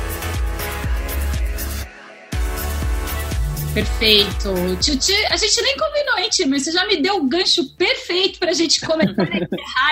Perfeito. 3.75 4.55
Tio, 4.81 4.95
a 5.31 5.37
gente 5.37 5.63
nem 5.63 5.77
combinou, 5.77 6.19
hein, 6.19 6.29
Tio? 6.31 6.49
Mas 6.49 6.63
você 6.63 6.71
já 6.71 6.87
me 6.87 7.03
deu 7.03 7.17
o 7.17 7.29
gancho 7.29 7.69
perfeito 7.71 8.39
para 8.39 8.53
a 8.53 8.55
gente 8.55 8.81
começar 8.81 9.29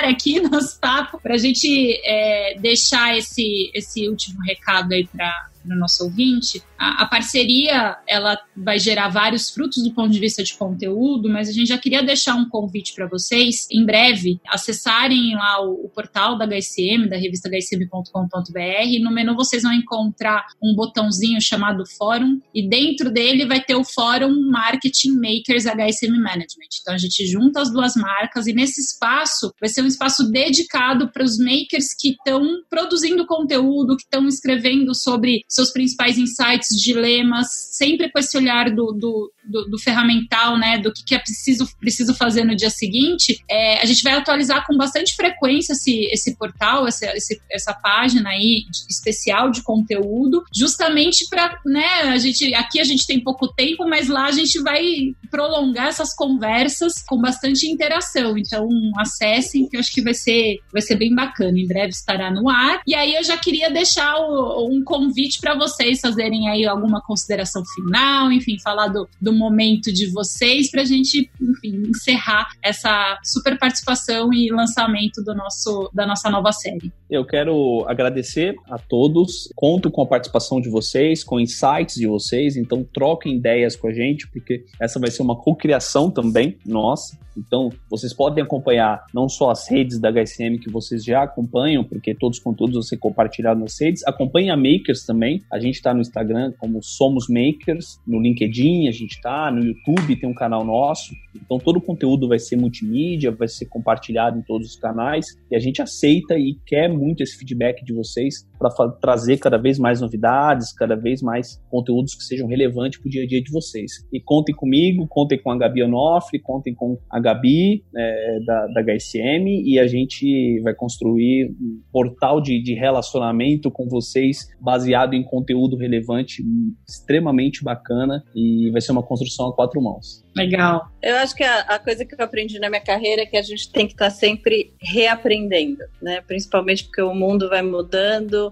a 0.01 0.09
aqui 0.09 0.41
nosso 0.41 0.79
papo, 0.79 1.19
para 1.21 1.35
a 1.35 1.39
gente 1.39 2.01
é, 2.05 2.57
deixar 2.61 3.19
esse, 3.19 3.73
esse 3.75 4.09
último 4.09 4.41
recado 4.43 4.93
aí 4.93 5.05
para 5.05 5.49
o 5.65 5.77
nosso 5.77 6.05
ouvinte, 6.05 6.63
a, 6.79 7.03
a, 7.03 7.07
parceria 7.07 7.97
ela 8.09 8.39
vai 8.57 8.79
gerar 8.79 9.09
vários 9.09 9.51
frutos 9.51 9.83
do 9.83 9.93
ponto 9.93 10.11
de 10.11 10.19
vista 10.19 10.43
de 10.43 10.55
conteúdo, 10.55 11.29
mas 11.29 11.49
a 11.49 11.53
gente 11.53 11.69
já 11.69 11.79
queria 11.79 12.03
deixar 12.03 12.35
um 12.35 12.49
convite 12.49 12.95
para 12.95 13.07
vocês, 13.07 13.69
em 13.71 13.85
breve, 13.85 14.41
acessarem 14.49 15.35
lá 15.35 15.65
o, 15.65 15.85
o, 15.85 15.89
portal 15.89 16.37
da 16.37 16.47
HSM, 16.47 17.09
da 17.09 17.17
revista 17.17 17.49
hsm.com.br. 17.49 19.03
No 19.03 19.13
menu 19.13 19.35
vocês 19.35 19.63
vão 19.63 19.73
encontrar 19.73 20.47
um 20.63 20.75
botãozinho 20.75 21.41
chamado 21.41 21.85
Fórum, 21.97 22.41
e 22.55 22.69
dentro 22.69 23.11
dele 23.11 23.47
vai 23.47 23.63
ter 23.63 23.77
o 23.77 23.85
Fórum 23.85 24.51
Marketing 24.51 25.13
Makers 25.13 25.67
HSM 25.67 26.13
Management. 26.19 26.73
Então 26.81 26.95
a 26.95 26.99
gente 26.99 27.25
junta 27.27 27.61
as 27.61 27.73
duas 27.73 27.95
marcas 27.95 28.47
e 28.47 28.53
nesse 28.53 28.81
espaço 28.81 29.53
vai 29.61 29.69
ser 29.69 29.83
um 29.83 29.87
espaço 29.87 30.31
dedicado 30.31 31.11
para 31.13 31.23
os 31.23 31.39
makers 31.39 31.95
que 31.99 32.11
estão 32.11 32.63
produzindo 32.69 33.27
conteúdo, 33.27 33.97
que 33.97 34.03
estão 34.03 34.27
escrevendo 34.27 34.95
sobre 34.95 35.43
seus 35.53 35.71
principais 35.71 36.17
insights, 36.17 36.69
dilemas, 36.83 37.49
sempre 37.73 38.11
com 38.11 38.19
esse 38.19 38.37
olhar 38.39 38.71
do, 38.71 38.93
do, 38.93 39.31
do, 39.45 39.69
do 39.69 39.79
ferramental, 39.79 40.59
né, 40.59 40.79
do 40.79 40.91
que, 40.91 41.05
que 41.05 41.15
é 41.15 41.19
preciso, 41.19 41.69
preciso 41.79 42.15
fazer 42.15 42.43
no 42.43 42.57
dia 42.57 42.71
seguinte. 42.71 43.39
É, 43.51 43.81
a 43.81 43.85
gente 43.85 44.03
vai 44.03 44.15
atualizar 44.15 44.67
com 44.67 44.77
bastante 44.77 45.15
frequência 45.15 45.75
esse, 45.75 46.07
esse 46.11 46.37
portal, 46.37 46.87
essa, 46.87 47.05
esse, 47.15 47.39
essa 47.51 47.75
página 47.75 48.31
aí 48.31 48.65
especial 48.89 49.51
de 49.51 49.63
conteúdo, 49.63 50.43
justamente 50.55 51.29
para, 51.29 51.61
né, 51.67 52.03
a 52.05 52.17
gente, 52.17 52.55
aqui 52.55 52.81
a 52.81 52.85
gente 52.85 53.07
tem 53.07 53.23
pouco 53.23 53.47
tempo, 53.53 53.87
mas 53.87 54.09
lá 54.09 54.27
a 54.27 54.33
gente 54.33 54.59
vai 54.63 54.83
prolongar 55.31 55.89
essas 55.89 56.15
conversas 56.15 56.95
com 57.07 57.21
bastante 57.21 57.67
interação. 57.67 58.39
Então, 58.39 58.67
acessem, 58.99 59.69
que 59.69 59.77
eu 59.77 59.81
acho 59.81 59.93
que 59.93 60.01
vai 60.01 60.15
ser, 60.15 60.61
vai 60.73 60.81
ser 60.81 60.97
bem 60.97 61.15
bacana. 61.15 61.59
Em 61.59 61.67
breve 61.67 61.91
estará 61.91 62.31
no 62.31 62.49
ar. 62.49 62.81
E 62.87 62.95
aí 62.95 63.15
eu 63.15 63.23
já 63.23 63.37
queria 63.37 63.71
deixar 63.71 64.17
o, 64.17 64.69
um 64.71 64.83
convite 64.83 65.42
para 65.43 65.57
vocês 65.57 66.01
fazerem 66.01 66.49
aí 66.49 66.65
alguma 66.65 67.03
consideração 67.03 67.65
final, 67.75 68.31
enfim, 68.31 68.57
falar 68.63 68.87
do, 68.87 69.09
do 69.21 69.33
momento 69.33 69.93
de 69.93 70.07
vocês, 70.13 70.71
para 70.71 70.83
a 70.83 70.85
gente, 70.85 71.29
enfim, 71.41 71.83
encerrar 71.89 72.47
essa 72.63 73.19
super 73.25 73.59
participação 73.59 74.33
e 74.33 74.51
lançamento 74.53 75.23
do 75.25 75.35
nosso, 75.35 75.91
da 75.93 76.07
nossa 76.07 76.31
nova 76.31 76.53
série. 76.53 76.93
Eu 77.11 77.27
quero 77.27 77.85
agradecer 77.89 78.55
a 78.71 78.79
todos, 78.79 79.53
conto 79.57 79.91
com 79.91 80.03
a 80.03 80.07
participação 80.07 80.61
de 80.61 80.71
vocês, 80.71 81.25
com 81.25 81.41
insights 81.41 81.97
de 81.97 82.07
vocês, 82.07 82.57
então 82.57 82.87
troquem 82.95 83.37
ideias 83.37 83.75
com 83.75 83.89
a 83.89 83.93
gente, 83.93 84.29
porque 84.29 84.65
essa 84.81 85.01
vai 85.01 85.11
ser 85.11 85.23
uma 85.23 85.37
cocriação 85.37 86.09
também 86.09 86.57
nossa. 86.65 87.21
Então, 87.37 87.71
vocês 87.89 88.13
podem 88.13 88.45
acompanhar 88.45 89.05
não 89.13 89.29
só 89.29 89.51
as 89.51 89.69
redes 89.69 89.99
da 89.99 90.11
HSM 90.11 90.59
que 90.59 90.71
vocês 90.71 91.05
já 91.05 91.23
acompanham, 91.23 91.83
porque 91.83 92.15
todos 92.15 92.39
os 92.39 92.45
conteúdos 92.45 92.75
vão 92.75 92.83
ser 92.83 92.99
compartilhados 92.99 93.63
nas 93.63 93.81
redes, 93.81 94.07
acompanhem 94.07 94.51
a 94.51 94.57
Makers 94.57 95.05
também. 95.05 95.32
A 95.51 95.59
gente 95.59 95.75
está 95.75 95.95
no 95.95 96.01
Instagram 96.01 96.53
como 96.59 96.83
Somos 96.83 97.29
Makers, 97.29 98.01
no 98.07 98.21
LinkedIn 98.21 98.89
a 98.89 98.93
gente 98.93 99.13
está, 99.13 99.51
no 99.51 99.65
YouTube 99.65 100.17
tem 100.17 100.29
um 100.29 100.35
canal 100.35 100.65
nosso. 100.65 101.15
Então, 101.35 101.59
todo 101.59 101.77
o 101.77 101.81
conteúdo 101.81 102.29
vai 102.29 102.39
ser 102.39 102.57
multimídia, 102.57 103.31
vai 103.31 103.49
ser 103.49 103.67
compartilhado 103.67 104.39
em 104.39 104.43
todos 104.43 104.69
os 104.69 104.77
canais. 104.77 105.27
E 105.51 105.57
a 105.57 105.59
gente 105.59 105.81
aceita 105.81 106.39
e 106.39 106.57
quer 106.67 106.89
muito 106.89 107.23
esse 107.23 107.37
feedback 107.37 107.85
de 107.85 107.93
vocês 107.93 108.47
para 108.71 108.91
trazer 108.93 109.39
cada 109.39 109.57
vez 109.57 109.79
mais 109.79 110.01
novidades, 110.01 110.73
cada 110.73 110.97
vez 110.97 111.23
mais 111.23 111.61
conteúdos 111.71 112.15
que 112.15 112.23
sejam 112.23 112.47
relevantes 112.47 112.99
para 113.01 113.09
o 113.09 113.11
dia 113.11 113.23
a 113.25 113.27
dia 113.27 113.43
de 113.43 113.51
vocês. 113.51 113.93
E 114.13 114.21
contem 114.21 114.55
comigo, 114.55 115.07
contem 115.09 115.41
com 115.41 115.51
a 115.51 115.59
Gabi 115.59 115.83
Onofre, 115.83 116.39
contem 116.39 116.75
com 116.75 116.99
a 117.11 117.21
Gabi 117.21 117.85
é, 117.97 118.39
da, 118.45 118.67
da 118.69 118.83
HSM 118.83 119.47
e 119.65 119.79
a 119.79 119.87
gente 119.87 120.61
vai 120.61 120.75
construir 120.75 121.51
um 121.61 121.81
portal 121.93 122.41
de, 122.41 122.63
de 122.63 122.75
relacionamento 122.75 123.71
com 123.71 123.89
vocês 123.89 124.49
baseado 124.61 125.15
em 125.15 125.23
conteúdo 125.23 125.77
relevante, 125.77 126.43
extremamente 126.87 127.63
bacana 127.63 128.23
e 128.35 128.71
vai 128.71 128.81
ser 128.81 128.93
uma 128.93 129.03
construção 129.03 129.49
a 129.49 129.55
quatro 129.55 129.81
mãos. 129.81 130.23
Legal. 130.37 130.89
Eu 131.03 131.17
acho 131.17 131.35
que 131.35 131.43
a, 131.43 131.61
a, 131.61 131.79
coisa 131.79 132.05
que 132.05 132.15
eu 132.15 132.25
aprendi 132.25 132.59
na 132.59 132.71
minha 132.71 132.81
carreira 132.81 133.23
é 133.23 133.27
que 133.27 133.37
a 133.37 133.43
gente 133.43 133.71
tem 133.71 133.87
que 133.87 133.93
estar 133.93 134.07
tá 134.07 134.11
sempre 134.11 134.75
reaprendendo, 134.81 135.83
né? 136.01 136.23
Principalmente 136.27 136.85
porque 136.85 137.03
o 137.03 137.15
mundo 137.15 137.49
vai 137.49 137.63
mudando, 137.63 138.52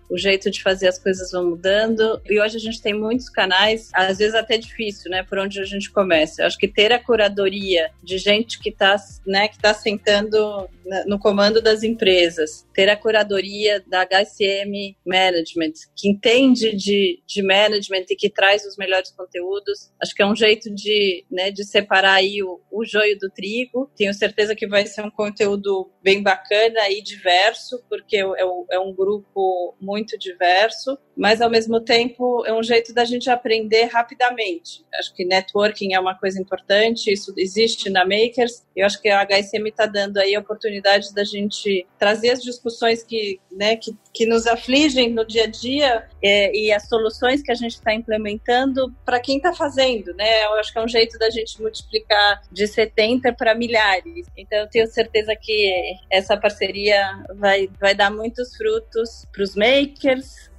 o 0.11 0.17
jeito 0.17 0.51
de 0.51 0.61
fazer 0.61 0.89
as 0.89 0.99
coisas 0.99 1.31
vão 1.31 1.51
mudando. 1.51 2.21
E 2.29 2.39
hoje 2.39 2.57
a 2.57 2.59
gente 2.59 2.81
tem 2.81 2.93
muitos 2.93 3.29
canais, 3.29 3.89
às 3.93 4.17
vezes 4.17 4.35
até 4.35 4.57
difícil, 4.57 5.09
né? 5.09 5.23
Por 5.23 5.39
onde 5.39 5.59
a 5.59 5.65
gente 5.65 5.89
começa. 5.89 6.41
Eu 6.41 6.47
acho 6.47 6.57
que 6.57 6.67
ter 6.67 6.91
a 6.91 6.99
curadoria 6.99 7.89
de 8.03 8.17
gente 8.17 8.59
que 8.59 8.69
está 8.69 8.95
né, 9.25 9.47
que 9.47 9.57
tá 9.57 9.73
sentando 9.73 10.69
no 11.05 11.19
comando 11.19 11.61
das 11.61 11.83
empresas, 11.83 12.67
ter 12.73 12.89
a 12.89 12.97
curadoria 12.97 13.83
da 13.87 14.05
HCM 14.05 14.95
Management, 15.05 15.73
que 15.95 16.09
entende 16.09 16.75
de, 16.75 17.21
de 17.25 17.41
management 17.41 18.05
e 18.09 18.15
que 18.15 18.29
traz 18.29 18.65
os 18.65 18.75
melhores 18.77 19.11
conteúdos, 19.11 19.91
acho 20.01 20.13
que 20.13 20.21
é 20.21 20.25
um 20.25 20.35
jeito 20.35 20.73
de, 20.73 21.23
né, 21.31 21.51
de 21.51 21.63
separar 21.63 22.15
aí 22.15 22.43
o, 22.43 22.59
o 22.71 22.83
joio 22.83 23.17
do 23.17 23.29
trigo. 23.29 23.89
Tenho 23.95 24.13
certeza 24.13 24.55
que 24.55 24.67
vai 24.67 24.85
ser 24.85 25.03
um 25.03 25.11
conteúdo 25.11 25.89
bem 26.03 26.21
bacana 26.21 26.89
e 26.89 27.01
diverso, 27.01 27.81
porque 27.87 28.17
é, 28.17 28.25
é 28.71 28.79
um 28.79 28.93
grupo 28.93 29.75
muito 29.79 30.00
diverso, 30.17 30.97
mas 31.15 31.41
ao 31.41 31.49
mesmo 31.49 31.79
tempo 31.79 32.45
é 32.45 32.53
um 32.53 32.63
jeito 32.63 32.93
da 32.93 33.05
gente 33.05 33.29
aprender 33.29 33.85
rapidamente. 33.85 34.85
Acho 34.95 35.13
que 35.13 35.25
networking 35.25 35.93
é 35.93 35.99
uma 35.99 36.17
coisa 36.17 36.39
importante, 36.39 37.11
isso 37.11 37.33
existe 37.37 37.89
na 37.89 38.03
Makers, 38.05 38.63
eu 38.75 38.85
acho 38.85 39.01
que 39.01 39.09
a 39.09 39.25
HSM 39.25 39.67
está 39.67 39.85
dando 39.85 40.17
aí 40.17 40.35
a 40.35 40.39
oportunidade 40.39 41.13
da 41.13 41.23
gente 41.23 41.85
trazer 41.99 42.31
as 42.31 42.41
discussões 42.41 43.03
que, 43.03 43.39
né, 43.51 43.75
que, 43.75 43.95
que 44.13 44.25
nos 44.25 44.47
afligem 44.47 45.11
no 45.11 45.25
dia 45.25 45.43
a 45.43 45.47
dia 45.47 46.07
é, 46.23 46.55
e 46.55 46.71
as 46.71 46.87
soluções 46.87 47.41
que 47.41 47.51
a 47.51 47.55
gente 47.55 47.73
está 47.73 47.93
implementando 47.93 48.93
para 49.05 49.19
quem 49.19 49.37
está 49.37 49.53
fazendo, 49.53 50.13
né? 50.13 50.45
Eu 50.45 50.53
acho 50.55 50.71
que 50.71 50.79
é 50.79 50.83
um 50.83 50.87
jeito 50.87 51.17
da 51.17 51.29
gente 51.29 51.61
multiplicar 51.61 52.41
de 52.51 52.67
70 52.67 53.33
para 53.33 53.55
milhares. 53.55 54.27
Então, 54.37 54.59
eu 54.59 54.69
tenho 54.69 54.87
certeza 54.87 55.35
que 55.35 55.95
essa 56.09 56.37
parceria 56.37 57.23
vai, 57.35 57.69
vai 57.79 57.93
dar 57.93 58.11
muitos 58.11 58.55
frutos 58.55 59.25
para 59.31 59.43
os 59.43 59.55
makers, 59.55 59.90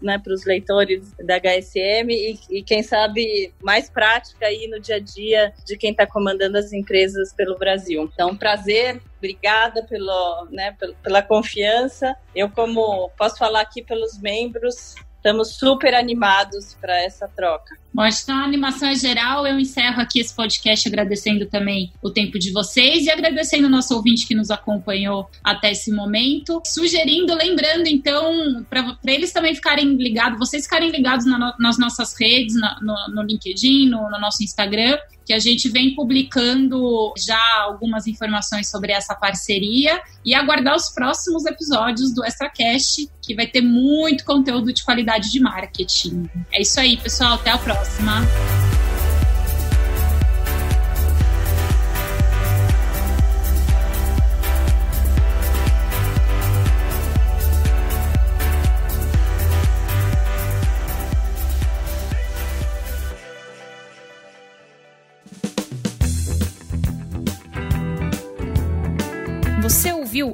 né, 0.01 0.19
para 0.19 0.33
os 0.33 0.45
leitores 0.45 1.13
da 1.25 1.37
HSM 1.37 2.11
e, 2.11 2.39
e, 2.51 2.63
quem 2.63 2.83
sabe, 2.83 3.53
mais 3.63 3.89
prática 3.89 4.47
aí 4.47 4.67
no 4.69 4.81
dia 4.81 4.97
a 4.97 5.01
dia 5.01 5.53
de 5.65 5.77
quem 5.77 5.93
está 5.93 6.07
comandando 6.07 6.59
as 6.59 6.73
empresas 6.73 7.33
pelo 7.33 7.57
Brasil. 7.57 8.03
Então, 8.13 8.37
prazer, 8.37 9.01
obrigada 9.19 9.85
pelo, 9.85 10.49
né, 10.51 10.77
pela 11.03 11.23
confiança. 11.23 12.17
Eu, 12.35 12.51
como 12.51 13.11
posso 13.17 13.39
falar 13.39 13.61
aqui 13.61 13.83
pelos 13.83 14.19
membros, 14.19 14.95
Estamos 15.23 15.51
super 15.51 15.95
animados 15.95 16.77
para 16.81 17.01
essa 17.01 17.29
troca. 17.29 17.77
Bom, 17.95 18.03
acho 18.03 18.19
que 18.19 18.23
então 18.25 18.39
a 18.39 18.45
animação 18.45 18.89
é 18.89 18.97
geral. 18.97 19.47
Eu 19.47 19.57
encerro 19.57 20.01
aqui 20.01 20.19
esse 20.19 20.35
podcast 20.35 20.89
agradecendo 20.89 21.47
também 21.47 21.93
o 22.03 22.11
tempo 22.11 22.41
de 22.41 22.51
vocês 22.51 23.05
e 23.07 23.11
agradecendo 23.11 23.69
o 23.69 23.71
nosso 23.71 23.95
ouvinte 23.95 24.27
que 24.27 24.35
nos 24.35 24.51
acompanhou 24.51 25.31
até 25.45 25.71
esse 25.71 25.93
momento. 25.93 26.61
Sugerindo, 26.67 27.37
lembrando, 27.37 27.87
então, 27.87 28.67
para 28.69 28.97
eles 29.07 29.33
também 29.33 29.55
ficarem 29.55 29.95
ligados, 29.95 30.41
vocês 30.41 30.65
ficarem 30.65 30.91
ligados 30.91 31.25
na, 31.25 31.55
nas 31.57 31.79
nossas 31.79 32.19
redes, 32.19 32.57
na, 32.57 32.81
no, 32.81 33.15
no, 33.15 33.23
LinkedIn, 33.23 33.91
no, 33.91 34.11
no 34.11 34.19
nosso 34.19 34.43
Instagram, 34.43 34.99
que 35.25 35.33
a 35.33 35.39
gente 35.39 35.69
vem 35.69 35.95
publicando 35.95 37.13
já 37.17 37.43
algumas 37.63 38.07
informações 38.07 38.71
sobre 38.71 38.93
essa 38.93 39.15
parceria 39.15 40.01
e 40.25 40.35
aguardar 40.35 40.75
os 40.77 40.91
próximos 40.91 41.45
episódios 41.47 42.15
do 42.15 42.25
ExtraCast, 42.25 43.09
que 43.21 43.35
vai 43.35 43.47
ter 43.47 43.63
muito 43.63 44.25
conteúdo 44.25 44.73
de 44.73 44.85
qualidade 44.85 45.31
de 45.31 45.41
marketing. 45.41 46.29
É 46.53 46.63
isso 46.63 46.79
aí, 46.81 46.97
pessoal. 46.97 47.35
Até 47.35 47.51
a 47.51 47.59
próxima. 47.59 48.23